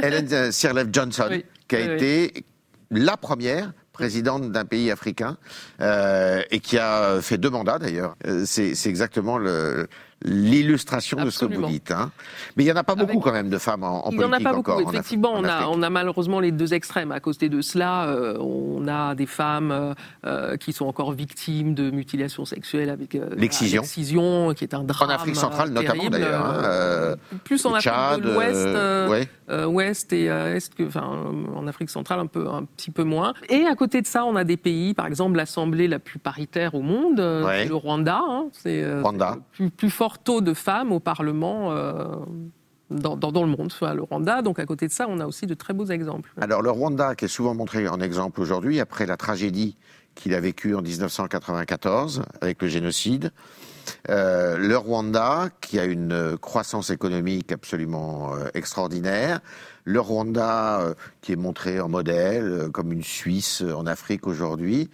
Helen 0.02 0.28
Sirleaf 0.52 0.88
Johnson, 0.92 1.30
qui 1.68 1.76
a 1.76 1.96
été 1.96 2.46
la 2.92 3.18
première 3.18 3.74
présidente 3.94 4.52
d'un 4.52 4.66
pays 4.66 4.92
africain 4.92 5.38
euh, 5.80 6.42
et 6.52 6.60
qui 6.60 6.78
a 6.78 7.22
fait 7.22 7.38
deux 7.38 7.50
mandats 7.50 7.80
d'ailleurs. 7.80 8.16
Euh, 8.28 8.44
c'est 8.46 8.74
exactement 8.88 9.38
le, 9.38 9.88
l'illustration 10.24 11.24
de 11.24 11.30
ce 11.30 11.46
que 11.46 11.54
vous 11.54 11.68
dites. 11.68 11.92
Hein. 11.92 12.12
Mais 12.56 12.64
il 12.64 12.66
n'y 12.66 12.72
en 12.72 12.78
a 12.78 12.84
pas 12.84 12.96
beaucoup 12.96 13.20
quand 13.20 13.32
même 13.32 13.50
de 13.50 13.58
femmes 13.58 13.84
en, 13.84 14.02
politique 14.04 14.14
Il 14.14 14.18
n'y 14.20 14.26
en 14.26 14.34
a 14.34 14.40
pas 14.40 14.54
beaucoup, 14.54 14.90
effectivement. 14.90 15.34
on, 15.34 15.44
a, 15.44 15.68
on, 15.68 15.82
a, 15.82 15.90
malheureusement 15.90 16.40
les 16.40 16.52
deux 16.52 16.74
extrêmes. 16.74 17.12
À 17.12 17.20
côté 17.20 17.50
de 17.50 17.62
cela, 17.62 18.08
euh, 18.08 18.38
on 18.40 18.88
a 18.88 19.16
des 19.16 19.26
femmes 19.26 19.72
euh, 19.72 19.94
euh, 20.26 20.58
qui 20.58 20.74
sont 20.74 20.86
encore 20.86 21.12
victimes 21.12 21.74
de 21.74 21.92
mutilations 21.92 22.46
sexuelles 22.46 22.90
avec 22.90 23.18
l'excision, 23.36 24.54
qui 24.54 24.64
est 24.64 24.74
un 24.74 24.84
drame 24.84 25.10
En 25.10 25.14
Afrique 25.14 25.36
centrale 25.36 25.70
notamment 25.70 26.10
d'ailleurs. 26.10 26.46
Hein, 26.46 27.16
plus 27.44 27.66
en 27.66 27.74
Afrique 27.74 28.24
de 28.24 28.32
l'Ouest, 28.32 29.28
Ouest 29.74 30.14
et 30.14 30.26
Est, 30.26 30.74
que, 30.74 30.84
enfin, 30.84 31.34
en 31.56 31.68
Afrique 31.68 31.90
centrale 31.90 32.20
un, 32.20 32.28
peu, 32.28 32.48
un 32.48 32.64
petit 32.66 32.92
peu 32.92 33.04
moins. 33.04 33.34
Et 33.50 33.66
à 33.66 33.76
côté 33.76 34.02
de 34.02 34.08
ça, 34.08 34.26
on 34.26 34.36
a 34.36 34.44
des 34.44 34.58
pays, 34.58 34.94
par 34.94 35.08
exemple 35.08 35.38
l'Assemblée 35.38 35.88
la 35.88 36.00
plus 36.00 36.20
paritaire 36.20 36.76
au 36.76 36.82
monde, 36.82 37.20
le 37.20 37.74
Rwanda. 37.74 38.22
Hein, 38.22 38.48
c'est 38.52 38.86
plus, 39.52 39.70
plus 39.70 39.90
fort 39.90 40.20
taux 40.20 40.42
de 40.42 40.54
femmes 40.54 40.92
au 40.92 41.00
Parlement. 41.00 41.72
Euh, 41.72 42.06
dans, 42.94 43.46
le 43.46 43.48
monde, 43.48 43.72
soit 43.72 43.94
le 43.94 44.04
Rwanda. 44.04 44.42
Donc 44.42 44.60
à 44.60 44.66
côté 44.66 44.88
de 44.88 44.92
ça, 44.92 45.08
on 45.10 45.20
a 45.20 45.26
aussi 45.26 45.48
de 45.48 45.54
très 45.54 45.74
beaux 45.74 45.86
exemples. 45.86 46.32
Alors 46.40 46.62
le 46.62 46.70
Rwanda, 46.70 47.16
qui 47.16 47.26
est 47.26 47.30
souvent 47.30 47.54
montré 47.54 47.88
en 47.88 48.00
exemple 48.00 48.42
aujourd'hui, 48.42 48.80
après 48.80 49.06
la 49.06 49.18
tragédie 49.18 49.78
qu'il 50.16 50.34
a 50.34 50.40
vécue 50.40 50.76
en 50.76 50.82
1994 50.82 52.24
avec 52.42 52.62
le 52.62 52.68
génocide, 52.68 53.32
euh, 54.10 54.58
le 54.58 54.78
Rwanda, 54.78 55.50
qui 55.62 55.80
a 55.80 55.86
une 55.86 56.38
croissance 56.38 56.90
économique 56.90 57.52
absolument 57.52 58.36
euh, 58.36 58.48
extraordinaire, 58.54 59.40
le 59.86 60.00
Rwanda, 60.00 60.96
qui 61.22 61.34
est 61.34 61.38
montré 61.38 61.80
en 61.82 61.90
modèle, 61.90 62.70
comme 62.72 62.94
une 62.94 63.04
Suisse 63.04 63.62
en 63.62 63.86
Afrique 63.86 64.28
aujourd'hui, 64.28 64.90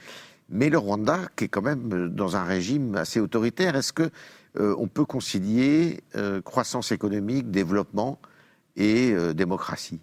mais 0.50 0.70
le 0.70 0.78
Rwanda, 0.78 1.20
qui 1.36 1.46
est 1.46 1.48
quand 1.48 1.62
même 1.62 2.10
dans 2.10 2.36
un 2.36 2.44
régime 2.44 2.96
assez 2.96 3.20
autoritaire. 3.20 3.76
Est-ce 3.76 3.94
que 3.94 4.10
euh, 4.58 4.76
on 4.78 4.88
peut 4.88 5.06
concilier 5.06 6.02
euh, 6.16 6.42
croissance 6.42 6.92
économique, 6.92 7.52
développement 7.52 8.20
et 8.76 9.12
euh, 9.12 9.34
démocratie? 9.34 10.00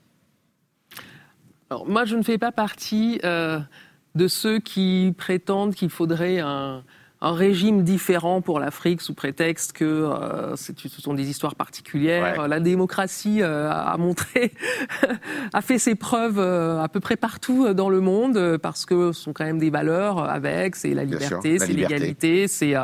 Alors, 1.71 1.87
Moi, 1.87 2.05
je 2.05 2.17
ne 2.17 2.23
fais 2.23 2.39
pas 2.39 2.53
partie 2.53 3.19
de 3.19 4.29
ceux 4.29 4.61
qui 4.61 5.13
prétendent 5.19 5.75
qu'il 5.75 5.91
faudrait 5.91 6.39
un, 6.39 6.85
un 7.23 7.33
régime 7.33 7.83
différent 7.83 8.43
pour 8.43 8.61
l'Afrique 8.61 9.01
sous 9.01 9.15
prétexte 9.15 9.73
que 9.73 9.85
euh, 9.85 10.55
ce 10.57 10.73
sont 11.01 11.15
des 11.15 11.29
histoires 11.31 11.55
particulières. 11.55 12.47
La 12.47 12.61
démocratie 12.61 13.41
euh, 13.41 13.71
a 13.71 13.97
montré, 13.97 14.53
a 15.55 15.63
fait 15.63 15.79
ses 15.79 15.95
preuves 15.95 16.39
euh, 16.39 16.83
à 16.83 16.89
peu 16.89 17.01
près 17.01 17.17
partout 17.17 17.73
dans 17.73 17.89
le 17.89 18.01
monde 18.01 18.59
parce 18.59 18.85
que 18.85 19.13
ce 19.13 19.23
sont 19.23 19.33
quand 19.33 19.45
même 19.45 19.59
des 19.59 19.71
valeurs 19.71 20.19
avec, 20.19 20.77
c'est 20.77 20.93
la 20.93 21.05
liberté, 21.05 21.59
c'est 21.59 21.73
l'égalité, 21.73 22.49
c'est 22.49 22.75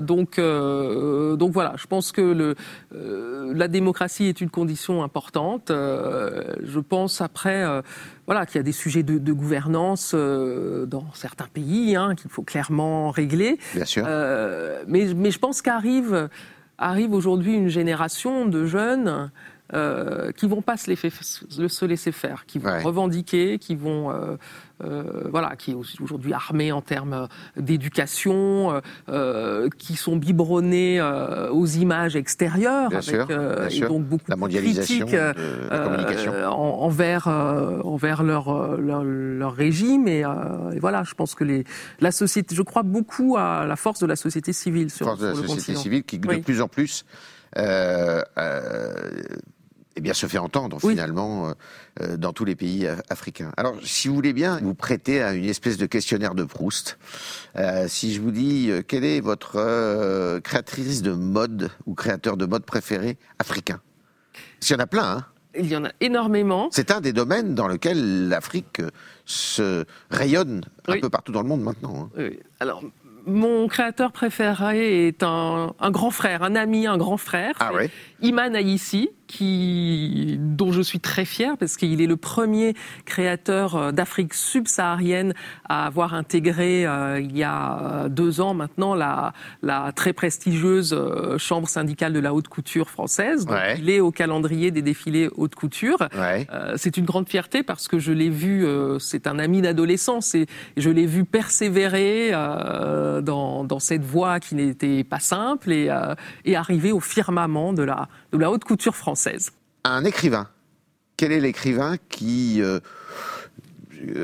donc 0.00 0.38
donc 0.38 1.52
voilà. 1.52 1.74
Je 1.76 1.86
pense 1.86 2.12
que 2.12 2.20
le 2.20 2.54
la 3.54 3.68
démocratie 3.68 4.24
est 4.24 4.40
une 4.40 4.50
condition 4.50 5.02
importante. 5.02 5.70
je 5.70 6.80
pense 6.80 7.20
après 7.20 7.64
voilà, 8.26 8.46
qu'il 8.46 8.56
y 8.56 8.60
a 8.60 8.62
des 8.62 8.72
sujets 8.72 9.02
de, 9.02 9.32
gouvernance 9.32 10.12
euh, 10.14 10.86
dans 10.86 11.06
certains 11.14 11.46
pays 11.46 11.96
hein, 11.96 12.14
qu'il 12.14 12.30
faut 12.30 12.42
clairement 12.42 13.10
régler. 13.10 13.58
Bien 13.74 13.84
sûr. 13.84 14.04
Euh, 14.06 14.82
mais, 14.86 15.12
mais, 15.14 15.30
je 15.30 15.38
pense 15.38 15.62
qu'arrive 15.62 16.28
arrive 16.78 17.12
aujourd'hui 17.12 17.54
une 17.54 17.68
génération 17.68 18.46
de 18.46 18.66
jeunes 18.66 19.30
euh, 19.72 20.30
qui 20.32 20.46
vont 20.46 20.60
pas 20.60 20.76
se, 20.76 20.94
se, 20.94 21.84
laisser 21.86 22.12
faire, 22.12 22.44
qui 22.46 22.58
vont 22.58 22.78
revendiquer, 22.82 23.58
qui 23.58 23.74
vont 23.74 24.10
euh, 24.10 24.36
euh, 24.84 25.22
voilà, 25.30 25.56
qui 25.56 25.70
est 25.70 25.74
aujourd'hui 25.74 26.34
armé 26.34 26.70
en 26.70 26.82
termes 26.82 27.28
d'éducation, 27.56 28.82
euh, 29.08 29.68
qui 29.78 29.96
sont 29.96 30.16
biberonnés 30.16 31.00
aux 31.50 31.66
images 31.66 32.14
extérieures, 32.14 32.90
avec, 32.92 33.74
et 33.74 33.80
donc 33.80 34.04
beaucoup 34.04 34.26
la 34.28 34.36
mondialisation 34.36 35.06
de 35.06 35.10
critiques 35.10 36.38
envers, 36.46 37.26
envers 37.28 38.22
leur, 38.22 38.76
leur, 38.76 39.54
régime. 39.54 40.08
Et, 40.08 40.24
voilà, 40.78 41.04
je 41.04 41.14
pense 41.14 41.34
que 41.34 41.44
les, 41.44 41.64
la 42.00 42.12
société, 42.12 42.54
je 42.54 42.62
crois 42.62 42.82
beaucoup 42.82 43.36
à 43.38 43.64
la 43.66 43.76
force 43.76 44.00
de 44.00 44.06
la 44.06 44.16
société 44.16 44.52
civile 44.52 44.90
sur, 44.90 45.06
force 45.06 45.20
de 45.20 45.28
la 45.28 45.34
société 45.34 45.74
civile 45.74 46.04
qui 46.04 46.18
de 46.18 46.36
plus 46.36 46.60
en 46.60 46.68
plus 46.68 47.06
euh, 47.56 48.22
eh 49.96 50.00
bien, 50.00 50.12
se 50.12 50.26
fait 50.26 50.38
entendre 50.38 50.80
finalement 50.80 51.48
euh, 51.48 51.52
euh, 52.00 52.16
dans 52.16 52.32
tous 52.32 52.44
les 52.44 52.56
pays 52.56 52.88
africains. 53.08 53.52
Alors, 53.56 53.76
si 53.82 54.08
vous 54.08 54.14
voulez 54.14 54.32
bien, 54.32 54.58
vous 54.62 54.74
prêtez 54.74 55.22
à 55.22 55.34
une 55.34 55.44
espèce 55.44 55.76
de 55.76 55.86
questionnaire 55.86 56.34
de 56.34 56.44
Proust. 56.44 56.98
Euh, 57.56 57.86
si 57.88 58.12
je 58.14 58.20
vous 58.20 58.30
dis 58.30 58.70
quelle 58.88 59.04
est 59.04 59.20
votre 59.20 60.40
créatrice 60.40 61.02
de 61.02 61.12
mode 61.12 61.70
ou 61.86 61.94
créateur 61.94 62.36
de 62.36 62.46
mode 62.46 62.64
préféré 62.64 63.18
africain? 63.38 63.80
Il 64.62 64.70
y 64.70 64.74
en 64.74 64.78
a 64.78 64.86
plein, 64.86 65.04
hein 65.04 65.24
il 65.56 65.66
y 65.66 65.76
en 65.76 65.84
a 65.84 65.90
énormément. 66.00 66.68
C'est 66.72 66.90
un 66.90 67.00
des 67.00 67.12
domaines 67.12 67.54
dans 67.54 67.68
lequel 67.68 68.28
l'Afrique 68.28 68.82
se 69.24 69.84
rayonne 70.10 70.62
un 70.88 70.98
peu 70.98 71.08
partout 71.08 71.30
dans 71.30 71.42
le 71.42 71.48
monde 71.48 71.62
maintenant. 71.62 71.94
Hein. 71.96 72.10
Oui. 72.16 72.40
Alors, 72.58 72.82
mon 73.26 73.68
créateur 73.68 74.12
préféré 74.12 75.08
est 75.08 75.22
un, 75.22 75.74
grand 75.90 76.10
frère, 76.10 76.42
un 76.42 76.54
ami, 76.56 76.86
un 76.86 76.98
grand 76.98 77.16
frère. 77.16 77.54
Ah 77.60 77.72
ouais? 77.72 77.90
Iman 78.24 78.54
Aïssi, 78.54 79.10
qui, 79.26 80.36
dont 80.38 80.72
je 80.72 80.82
suis 80.82 81.00
très 81.00 81.24
fière 81.24 81.56
parce 81.56 81.76
qu'il 81.76 82.00
est 82.00 82.06
le 82.06 82.16
premier 82.16 82.74
créateur 83.04 83.76
euh, 83.76 83.92
d'Afrique 83.92 84.34
subsaharienne 84.34 85.34
à 85.68 85.86
avoir 85.86 86.14
intégré 86.14 86.86
euh, 86.86 87.20
il 87.20 87.36
y 87.36 87.42
a 87.42 88.04
euh, 88.04 88.08
deux 88.08 88.40
ans 88.40 88.54
maintenant 88.54 88.94
la, 88.94 89.32
la 89.62 89.92
très 89.92 90.12
prestigieuse 90.12 90.96
chambre 91.38 91.68
syndicale 91.68 92.12
de 92.12 92.20
la 92.20 92.34
haute 92.34 92.48
couture 92.48 92.90
française. 92.90 93.46
Donc, 93.46 93.58
Il 93.78 93.90
est 93.90 94.00
au 94.00 94.10
calendrier 94.10 94.70
des 94.70 94.82
défilés 94.82 95.28
haute 95.36 95.54
couture. 95.54 96.08
c'est 96.76 96.96
une 96.96 97.04
grande 97.04 97.28
fierté 97.28 97.62
parce 97.62 97.88
que 97.88 97.98
je 97.98 98.12
l'ai 98.12 98.30
vu, 98.30 98.66
c'est 98.98 99.26
un 99.26 99.38
ami 99.38 99.62
d'adolescence 99.62 100.34
et 100.34 100.46
je 100.76 100.90
l'ai 100.90 101.06
vu 101.06 101.24
persévérer 101.24 102.30
dans, 102.30 103.64
dans, 103.64 103.78
cette 103.78 104.04
voie 104.04 104.40
qui 104.40 104.54
n'était 104.54 105.04
pas 105.04 105.18
simple 105.18 105.72
et, 105.72 105.90
et 106.44 106.56
arriver 106.56 106.92
au 106.92 107.00
firmament 107.00 107.72
de 107.72 107.82
la, 107.82 108.08
de 108.32 108.38
la 108.38 108.50
haute 108.50 108.64
couture 108.64 108.96
française. 108.96 109.50
Un 109.84 110.04
écrivain. 110.04 110.48
Quel 111.16 111.32
est 111.32 111.40
l'écrivain 111.40 111.96
qui, 112.08 112.60
euh, 112.62 112.80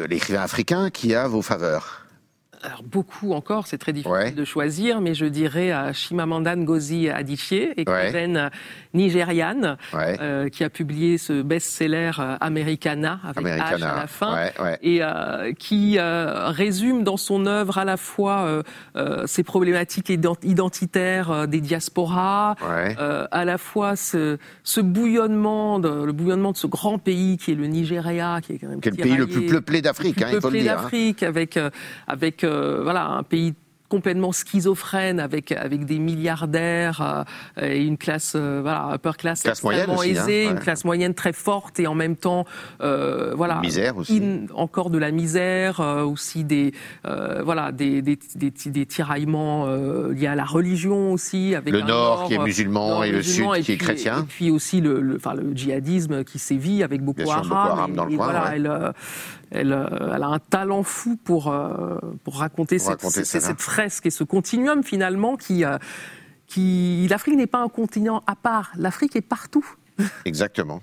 l'écrivain 0.09 0.43
africain 0.43 0.91
qui 0.91 1.15
a 1.15 1.29
vos 1.29 1.43
faveurs? 1.43 2.00
Alors 2.63 2.83
beaucoup 2.83 3.33
encore, 3.33 3.67
c'est 3.67 3.79
très 3.79 3.93
difficile 3.93 4.35
de 4.35 4.45
choisir, 4.45 5.01
mais 5.01 5.15
je 5.15 5.27
dirais 5.27 5.71
à 5.71 5.93
Chimamanda 5.93 6.57
Ngozi 6.57 7.09
Adichie, 7.09 7.69
écrivaine 7.77 8.51
nigériane, 8.95 9.77
euh, 9.95 10.49
qui 10.49 10.65
a 10.65 10.71
publié 10.71 11.19
ce 11.19 11.43
best-seller 11.43 12.13
euh, 12.19 12.37
Americana 12.41 13.21
avec 13.25 13.47
H 13.47 13.75
à 13.75 13.79
la 13.79 14.07
fin, 14.07 14.51
et 14.83 14.99
euh, 15.03 15.53
qui 15.53 15.99
résume 15.99 17.03
dans 17.03 17.17
son 17.17 17.47
œuvre 17.47 17.79
à 17.79 17.85
la 17.85 17.97
fois 17.97 18.63
ces 19.27 19.43
problématiques 19.43 20.11
identitaires 20.11 21.49
des 21.49 21.61
diasporas, 21.61 22.57
à 22.61 23.45
la 23.45 23.59
fois 23.59 23.97
ce, 23.97 24.39
ce 24.65 24.81
bouillonnement, 24.81 25.79
de, 25.79 26.05
le 26.05 26.13
bouillonnement 26.13 26.53
de 26.53 26.57
ce 26.57 26.67
grand 26.67 26.99
pays 26.99 27.39
qui 27.39 27.53
est 27.53 27.55
le 27.55 27.67
Nigeria, 27.67 28.41
qui 28.43 28.55
est 28.55 28.59
quand 28.59 28.69
même 28.69 28.81
le 28.85 28.91
pays 28.91 29.17
le 29.17 29.27
plus 29.27 29.47
peuplé 29.47 29.83
d'Afrique, 29.83 30.21
hein, 30.23 30.29
il 30.33 30.41
faut 30.41 30.51
le 30.51 30.61
dire. 30.61 30.73
Hein. 30.73 30.83
d'Afrique, 30.83 31.23
avec 31.23 32.45
avec 32.51 32.83
voilà 32.83 33.07
un 33.07 33.23
pays 33.23 33.55
complètement 33.89 34.31
schizophrène 34.31 35.19
avec 35.19 35.51
avec 35.51 35.85
des 35.85 35.99
milliardaires 35.99 37.25
euh, 37.59 37.67
et 37.69 37.83
une 37.85 37.99
classe 37.99 38.37
voilà 38.37 38.93
upper 38.95 39.11
class, 39.19 39.43
classe 39.43 39.65
moyenne 39.65 39.91
aussi, 39.91 40.11
hein, 40.17 40.23
aisée, 40.23 40.47
ouais. 40.47 40.53
une 40.53 40.61
classe 40.61 40.85
moyenne 40.85 41.13
très 41.13 41.33
forte 41.33 41.81
et 41.81 41.89
en 41.89 41.97
même 41.97 42.15
temps 42.15 42.45
voilà 42.79 43.59
misère 43.61 43.97
aussi. 43.97 44.19
in- 44.23 44.47
encore 44.55 44.91
de 44.91 44.99
la 44.99 45.11
misère 45.11 45.81
aussi 46.07 46.45
des 46.45 46.73
voilà 47.05 47.73
des 47.73 48.01
des, 48.01 48.17
des, 48.37 48.53
des 48.67 48.87
tiraillements 48.87 49.67
liés 50.11 50.29
à 50.29 50.37
la 50.37 50.45
religion 50.45 51.13
aussi 51.13 51.57
avec 51.57 51.75
Le 51.75 51.81
nord 51.83 52.27
qui 52.29 52.35
est 52.35 52.39
musulman 52.39 52.89
nord 52.91 53.05
et 53.05 53.11
le 53.11 53.23
sud 53.23 53.45
qui 53.63 53.73
est 53.73 53.77
chrétien. 53.77 54.21
et 54.21 54.23
puis 54.23 54.53
aussi 54.53 54.81
le, 54.81 55.01
le, 55.01 55.17
enfin, 55.17 55.35
le 55.35 55.53
djihadisme 55.53 56.23
qui 56.23 56.39
sévit 56.39 56.85
avec 56.85 57.03
Boko 57.03 57.29
Haram. 57.29 57.43
Boko 57.49 57.55
Haram 57.57 57.91
et- 57.93 57.97
dans 57.97 58.05
le 58.05 58.13
et 58.13 58.17
coin, 58.17 58.25
voilà, 58.27 58.45
ouais. 58.45 58.51
elle, 58.55 58.67
euh, 58.69 58.93
elle, 59.51 59.73
euh, 59.73 60.13
elle 60.15 60.23
a 60.23 60.29
un 60.29 60.39
talent 60.39 60.83
fou 60.83 61.17
pour, 61.23 61.49
euh, 61.53 61.99
pour 62.25 62.39
raconter, 62.39 62.77
Pour 62.77 62.87
cette, 62.87 63.01
raconter 63.01 63.25
cette- 63.25 63.41
ça, 63.43 63.49
cette 63.49 63.61
fresque 63.61 64.07
et 64.07 64.11
ce 64.11 64.25
continuum 64.25 64.83
finalement 64.83 65.37
qui... 65.37 65.65
euh, 65.65 65.79
qui 66.47 67.07
L'Afrique 67.09 67.37
n'est 67.37 67.47
pas 67.47 67.61
un 67.63 67.69
continent 67.69 68.23
à 68.27 68.35
part, 68.35 68.73
l'Afrique 68.77 69.15
est 69.15 69.21
partout. 69.21 69.65
Exactement. 70.25 70.83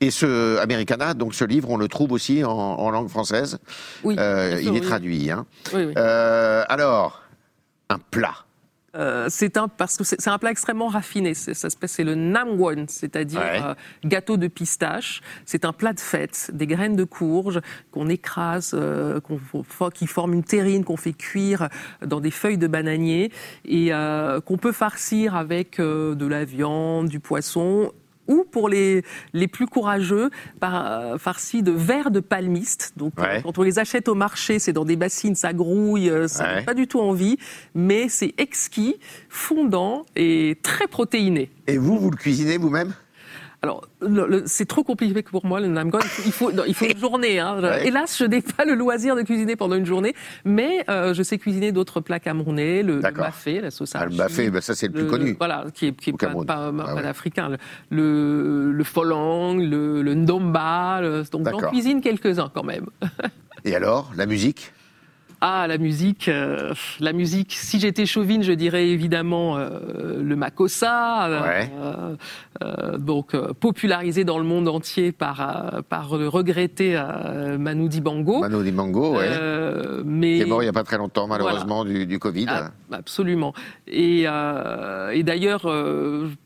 Et 0.00 0.10
ce 0.10 0.58
Americana, 0.58 1.14
donc 1.14 1.34
ce 1.34 1.44
livre, 1.44 1.70
on 1.70 1.76
le 1.76 1.86
trouve 1.86 2.10
aussi 2.10 2.42
en, 2.44 2.50
en 2.50 2.90
langue 2.90 3.08
française. 3.08 3.58
Oui, 4.02 4.16
Euh, 4.18 4.58
sûr, 4.58 4.72
il 4.72 4.76
est 4.76 4.80
oui. 4.80 4.86
traduit. 4.86 5.30
hein. 5.30 5.46
Oui, 5.72 5.84
oui. 5.84 5.94
Euh, 5.96 6.64
alors, 6.68 7.22
un 7.90 7.98
plat. 7.98 8.34
Euh, 8.94 9.26
c'est 9.28 9.56
un 9.56 9.68
parce 9.68 9.96
que 9.96 10.04
c'est 10.04 10.28
un 10.28 10.38
plat 10.38 10.50
extrêmement 10.50 10.88
raffiné. 10.88 11.34
C'est- 11.34 11.54
Ça 11.54 11.68
c'est 11.88 12.04
le 12.04 12.14
namwon, 12.14 12.86
c'est-à-dire 12.88 13.40
Ouais. 13.40 13.60
euh, 13.62 13.74
gâteau 14.04 14.36
de 14.36 14.46
pistache. 14.48 15.20
C'est 15.44 15.64
un 15.64 15.72
plat 15.72 15.92
de 15.92 16.00
fête, 16.00 16.50
des 16.52 16.66
graines 16.66 16.96
de 16.96 17.04
courge 17.04 17.60
qu'on 17.90 18.08
écrase, 18.08 18.72
euh, 18.74 19.20
qu'on 19.20 19.38
qui 19.90 20.06
forment 20.06 20.34
une 20.34 20.44
terrine 20.44 20.84
qu'on 20.84 20.96
fait 20.96 21.12
cuire 21.12 21.68
dans 22.04 22.20
des 22.20 22.30
feuilles 22.30 22.58
de 22.58 22.66
bananier 22.66 23.30
et 23.64 23.92
euh, 23.92 24.40
qu'on 24.40 24.56
peut 24.58 24.72
farcir 24.72 25.34
avec 25.34 25.80
euh, 25.80 26.14
de 26.14 26.26
la 26.26 26.44
viande, 26.44 27.08
du 27.08 27.20
poisson. 27.20 27.92
Ou 28.28 28.44
pour 28.50 28.68
les, 28.68 29.02
les 29.32 29.48
plus 29.48 29.66
courageux, 29.66 30.30
par, 30.60 30.90
euh, 30.90 31.18
farcis 31.18 31.62
de 31.62 31.72
verre 31.72 32.10
de 32.10 32.20
palmiste. 32.20 32.92
Donc, 32.96 33.12
Ouais. 33.20 33.40
quand 33.42 33.58
on 33.58 33.62
les 33.62 33.78
achète 33.78 34.08
au 34.08 34.14
marché, 34.14 34.58
c'est 34.58 34.72
dans 34.72 34.84
des 34.84 34.96
bassines, 34.96 35.34
ça 35.34 35.52
grouille, 35.52 36.08
euh, 36.10 36.26
ça 36.28 36.44
Ouais. 36.44 36.54
donne 36.56 36.64
pas 36.64 36.74
du 36.74 36.86
tout 36.86 37.00
envie, 37.00 37.36
mais 37.74 38.08
c'est 38.08 38.34
exquis, 38.38 38.96
fondant 39.28 40.06
et 40.16 40.58
très 40.62 40.86
protéiné. 40.86 41.50
Et 41.66 41.76
vous, 41.78 41.98
vous 41.98 42.10
le 42.10 42.16
cuisinez 42.16 42.56
vous-même? 42.58 42.94
Alors, 43.64 43.86
c'est 44.44 44.66
trop 44.68 44.84
compliqué 44.84 45.22
pour 45.22 45.46
moi, 45.46 45.58
le 45.58 45.68
namgon. 45.68 45.98
Il 46.26 46.32
faut, 46.32 46.52
non, 46.52 46.64
il 46.66 46.74
faut 46.74 46.84
une 46.84 46.98
journée. 46.98 47.38
Hein. 47.38 47.62
Ouais. 47.62 47.86
Hélas, 47.88 48.16
je 48.18 48.24
n'ai 48.24 48.42
pas 48.42 48.66
le 48.66 48.74
loisir 48.74 49.16
de 49.16 49.22
cuisiner 49.22 49.56
pendant 49.56 49.74
une 49.76 49.86
journée, 49.86 50.14
mais 50.44 50.84
euh, 50.90 51.14
je 51.14 51.22
sais 51.22 51.38
cuisiner 51.38 51.72
d'autres 51.72 52.00
plats 52.00 52.20
camerounais, 52.20 52.82
le, 52.82 52.96
le 52.96 53.60
la 53.62 53.70
sauce 53.70 53.92
Ah, 53.94 54.04
Le 54.04 54.14
bafé, 54.16 54.50
ben, 54.50 54.60
ça 54.60 54.74
c'est 54.74 54.88
le 54.88 54.92
plus 54.92 55.06
connu. 55.06 55.34
Voilà, 55.38 55.64
qui 55.72 55.86
est, 55.86 55.92
qui 55.98 56.10
est 56.10 56.12
pas, 56.12 56.26
pas, 56.44 56.44
pas 56.44 56.84
Ah 56.88 56.94
ouais. 56.94 57.06
africain. 57.06 57.48
Le, 57.48 57.56
le, 57.90 58.72
le 58.72 58.84
folong, 58.84 59.58
le, 59.58 60.02
le 60.02 60.14
ndomba. 60.14 61.00
donc 61.32 61.48
j'en 61.48 61.70
cuisine 61.70 62.00
quelques-uns 62.02 62.50
quand 62.54 62.64
même. 62.64 62.86
Et 63.64 63.74
alors, 63.74 64.12
la 64.16 64.26
musique? 64.26 64.72
Ah, 65.46 65.66
la 65.68 65.76
musique, 65.76 66.28
euh, 66.28 66.72
la 67.00 67.12
musique. 67.12 67.52
Si 67.52 67.78
j'étais 67.78 68.06
chauvine, 68.06 68.42
je 68.42 68.52
dirais 68.52 68.88
évidemment 68.88 69.58
euh, 69.58 70.22
le 70.22 70.36
makossa, 70.36 71.26
euh, 71.26 71.42
Ouais. 71.42 72.98
donc 72.98 73.36
popularisé 73.60 74.24
dans 74.24 74.38
le 74.38 74.44
monde 74.44 74.68
entier 74.68 75.12
par 75.12 75.82
par 75.90 76.16
le 76.16 76.28
regretté 76.28 76.98
Manu 77.58 77.90
Dibango. 77.90 78.40
Mano 78.40 78.62
Dibango, 78.62 79.18
ouais. 79.18 79.28
Mais 80.06 80.36
qui 80.36 80.40
est 80.40 80.46
mort 80.46 80.62
il 80.62 80.64
n'y 80.64 80.70
a 80.70 80.72
pas 80.72 80.82
très 80.82 80.96
longtemps, 80.96 81.26
malheureusement, 81.26 81.84
du, 81.84 82.06
du 82.06 82.18
Covid. 82.18 82.46
ah, 82.48 82.70
absolument. 82.92 83.52
Et, 83.86 84.22
et 84.22 85.22
d'ailleurs, 85.24 85.64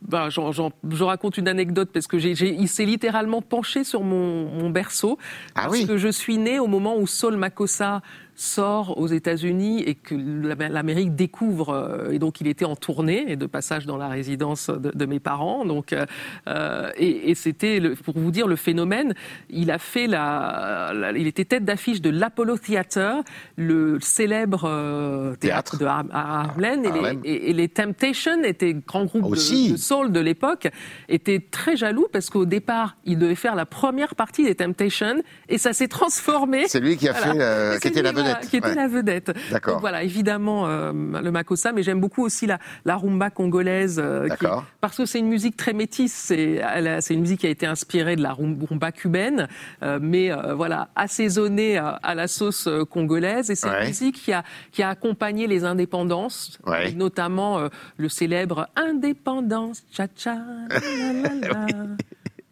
bah, 0.02 0.28
je 0.28 1.04
raconte 1.04 1.38
une 1.38 1.46
anecdote 1.46 1.90
parce 1.94 2.08
que 2.08 2.18
j'ai, 2.18 2.32
il 2.32 2.66
s'est 2.68 2.84
littéralement 2.84 3.42
penché 3.42 3.84
sur 3.84 4.02
mon, 4.02 4.48
mon 4.48 4.70
berceau. 4.70 5.18
Ah 5.54 5.62
parce 5.62 5.72
oui. 5.74 5.87
que 5.87 5.96
je 5.98 6.08
suis 6.08 6.37
née 6.38 6.58
au 6.58 6.66
moment 6.66 6.96
où 6.98 7.06
Saul 7.06 7.37
Makossa 7.37 8.02
sort 8.40 8.96
aux 8.98 9.09
États-Unis 9.09 9.83
et 9.83 9.96
que 9.96 10.14
l'Am- 10.14 10.72
l'Amérique 10.72 11.16
découvre. 11.16 11.70
euh, 11.70 12.12
et 12.12 12.18
donc, 12.20 12.40
il 12.40 12.46
était 12.46 12.64
en 12.64 12.77
tournée 12.77 13.24
et 13.33 13.37
de 13.37 13.46
passage 13.46 13.85
dans 13.85 13.96
la 13.96 14.07
résidence 14.09 14.70
de, 14.70 14.92
de 14.94 15.07
mes 15.07 15.18
parents. 15.18 15.64
Donc, 15.64 15.92
euh, 15.92 16.07
euh, 16.46 16.90
et, 16.96 17.31
et 17.31 17.35
c'était, 17.35 17.81
pour 18.05 18.16
vous 18.16 18.31
dire, 18.31 18.46
le 18.46 18.55
phénomène. 18.55 19.14
Il 19.51 19.72
a 19.72 19.79
fait 19.79 20.07
la, 20.07 20.92
la- 20.94 21.11
il 21.12 21.27
était 21.27 21.44
tête 21.44 21.64
d'affiche 21.64 22.01
de 22.01 22.11
l'Apollo 22.11 22.57
Theater, 22.59 23.22
le 23.57 23.98
célèbre 24.01 24.62
euh, 24.66 25.35
théâtre, 25.35 25.77
Théâtre. 25.77 25.79
de 25.79 25.85
Har- 25.87 26.05
Harlem. 26.12 26.85
Et, 26.85 26.88
Harlem. 26.88 27.20
les, 27.24 27.31
et- 27.31 27.51
et 27.51 27.53
les 27.53 27.68
Temptations 27.68 28.42
étaient 28.44 28.74
grand 28.74 29.05
groupe 29.05 29.22
de- 29.24 29.29
Aussi. 29.31 29.72
de, 29.72 29.77
soul 29.77 30.12
de 30.12 30.20
l'époque, 30.20 30.68
étaient 31.09 31.40
très 31.51 31.77
jaloux 31.77 32.07
parce 32.12 32.31
qu'au 32.31 32.44
départ, 32.44 32.96
il 33.05 33.18
devait 33.18 33.35
faire 33.35 33.57
la 33.57 33.66
première 33.66 34.14
partie 34.14 34.44
des 34.44 34.55
Temptations 34.55 35.22
et 35.48 35.59
ça 35.59 35.72
s'est 35.72 35.88
transformé. 35.88 36.68
C'est 36.68 36.79
lui 36.81 36.96
qui 36.96 37.09
a 37.09 37.12
Voilà. 37.12 37.33
fait, 37.33 37.40
euh, 37.40 37.79
qui 37.79 37.88
était 37.88 38.03
la 38.03 38.12
voilà, 38.12 38.27
vedette. 38.34 38.48
Qui 38.50 38.56
était 38.56 38.68
Ouais. 38.68 38.74
la 38.74 38.88
vedette. 38.88 39.32
D'accord. 39.50 39.74
Donc 39.74 39.80
voilà, 39.80 40.02
évidemment 40.02 40.66
euh, 40.66 40.92
le 40.92 41.30
makossa, 41.30 41.72
mais 41.72 41.82
j'aime 41.82 42.00
beaucoup 42.00 42.24
aussi 42.24 42.46
la, 42.46 42.58
la 42.84 42.96
rumba 42.96 43.30
congolaise. 43.30 44.00
euh, 44.02 44.28
qui- 44.28 44.46
parce 44.80 44.96
que 44.96 45.04
c'est 45.06 45.18
une 45.18 45.28
musique 45.28 45.56
très 45.56 45.72
métisse. 45.72 46.14
C'est 46.14 47.14
une 47.14 47.20
musique 47.20 47.40
qui 47.40 47.46
a 47.46 47.50
été 47.50 47.66
inspirée 47.66 48.16
de 48.16 48.22
la 48.22 48.32
rum- 48.32 48.58
rumba 48.68 48.92
cubaine, 48.92 49.48
euh, 49.82 49.98
mais 50.00 50.30
euh, 50.32 50.54
voilà, 50.54 50.88
assaisonnée 50.96 51.76
à, 51.78 51.88
à 52.02 52.14
la 52.14 52.28
sauce 52.28 52.66
euh, 52.66 52.84
congolaise. 52.84 53.50
Et 53.50 53.54
c'est 53.54 53.68
Ouais. 53.68 53.82
une 53.82 53.88
musique 53.88 54.16
qui 54.16 54.32
a, 54.32 54.42
qui 54.72 54.82
a 54.82 54.90
accompagné 54.90 55.46
les 55.46 55.64
indépendances, 55.64 56.58
Ouais. 56.66 56.92
notamment 56.92 57.58
euh, 57.58 57.68
le 57.96 58.08
célèbre 58.08 58.68
Indépendance, 58.76 59.82
cha-cha, 59.90 60.36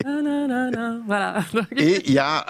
Voilà. 0.05 1.41
Et 1.77 2.03
il 2.07 2.13
y 2.13 2.19
a 2.19 2.45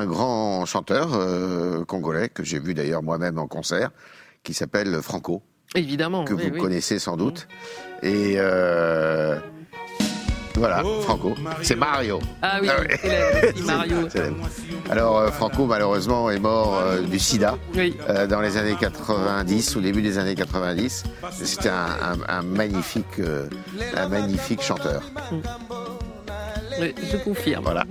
un 0.00 0.06
grand 0.06 0.64
chanteur 0.66 1.10
euh, 1.14 1.84
congolais, 1.84 2.28
que 2.28 2.44
j'ai 2.44 2.58
vu 2.58 2.74
d'ailleurs 2.74 3.02
moi-même 3.02 3.38
en 3.38 3.46
concert, 3.46 3.90
qui 4.42 4.54
s'appelle 4.54 5.00
Franco, 5.02 5.42
Évidemment. 5.74 6.24
que 6.24 6.34
oui, 6.34 6.48
vous 6.48 6.54
oui. 6.54 6.60
connaissez 6.60 6.98
sans 6.98 7.16
doute. 7.16 7.48
Et 8.02 8.34
euh, 8.36 9.38
voilà, 10.56 10.82
Franco. 11.02 11.34
C'est 11.62 11.76
Mario. 11.76 12.18
Ah 12.42 12.58
oui, 12.60 12.68
Ah 12.70 12.80
aussi, 12.80 13.62
Mario. 13.66 13.96
Alors, 14.90 15.18
euh, 15.18 15.28
Franco, 15.30 15.64
malheureusement, 15.66 16.28
est 16.30 16.38
mort 16.40 16.76
euh, 16.78 17.00
du 17.00 17.18
sida. 17.18 17.56
Oui. 17.74 17.96
euh, 18.08 18.26
dans 18.26 18.40
les 18.40 18.56
années 18.56 18.76
90, 18.78 19.76
au 19.76 19.80
début 19.80 20.02
des 20.02 20.18
années 20.18 20.34
90. 20.34 21.04
C'était 21.30 21.68
un, 21.70 21.86
un- 22.28 22.38
un 22.38 22.42
magnifique, 22.42 23.06
euh, 23.20 23.48
un 23.96 24.08
magnifique 24.08 24.60
chanteur. 24.62 25.02
Oui, 26.80 26.94
je 27.10 27.16
confirme. 27.18 27.64
Voilà. 27.64 27.84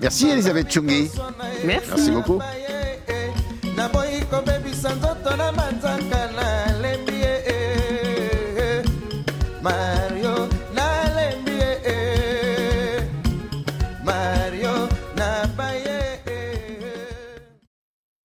Merci 0.00 0.28
Elisabeth 0.28 0.70
Chungi. 0.70 1.10
Merci. 1.64 1.88
Merci 1.90 2.10
beaucoup. 2.10 2.40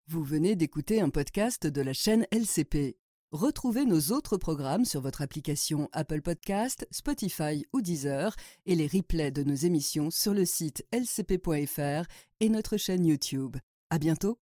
Vous 0.08 0.24
venez 0.24 0.56
d'écouter 0.56 1.02
un 1.02 1.10
podcast 1.10 1.68
de 1.68 1.82
la 1.82 1.94
chaîne 1.94 2.26
LCP. 2.32 2.96
Retrouvez 3.36 3.84
nos 3.84 4.14
autres 4.14 4.38
programmes 4.38 4.86
sur 4.86 5.02
votre 5.02 5.22
application 5.22 5.90
Apple 5.92 6.22
Podcast, 6.22 6.88
Spotify 6.90 7.66
ou 7.74 7.82
Deezer 7.82 8.34
et 8.66 8.76
les 8.76 8.88
replays 8.88 9.32
de 9.32 9.44
nos 9.44 9.56
émissions 9.56 10.10
sur 10.10 10.34
le 10.34 10.46
site 10.46 10.86
lcp.fr 10.94 12.08
et 12.40 12.48
notre 12.48 12.78
chaîne 12.78 13.06
YouTube. 13.06 13.58
À 13.90 14.00
bientôt! 14.00 14.45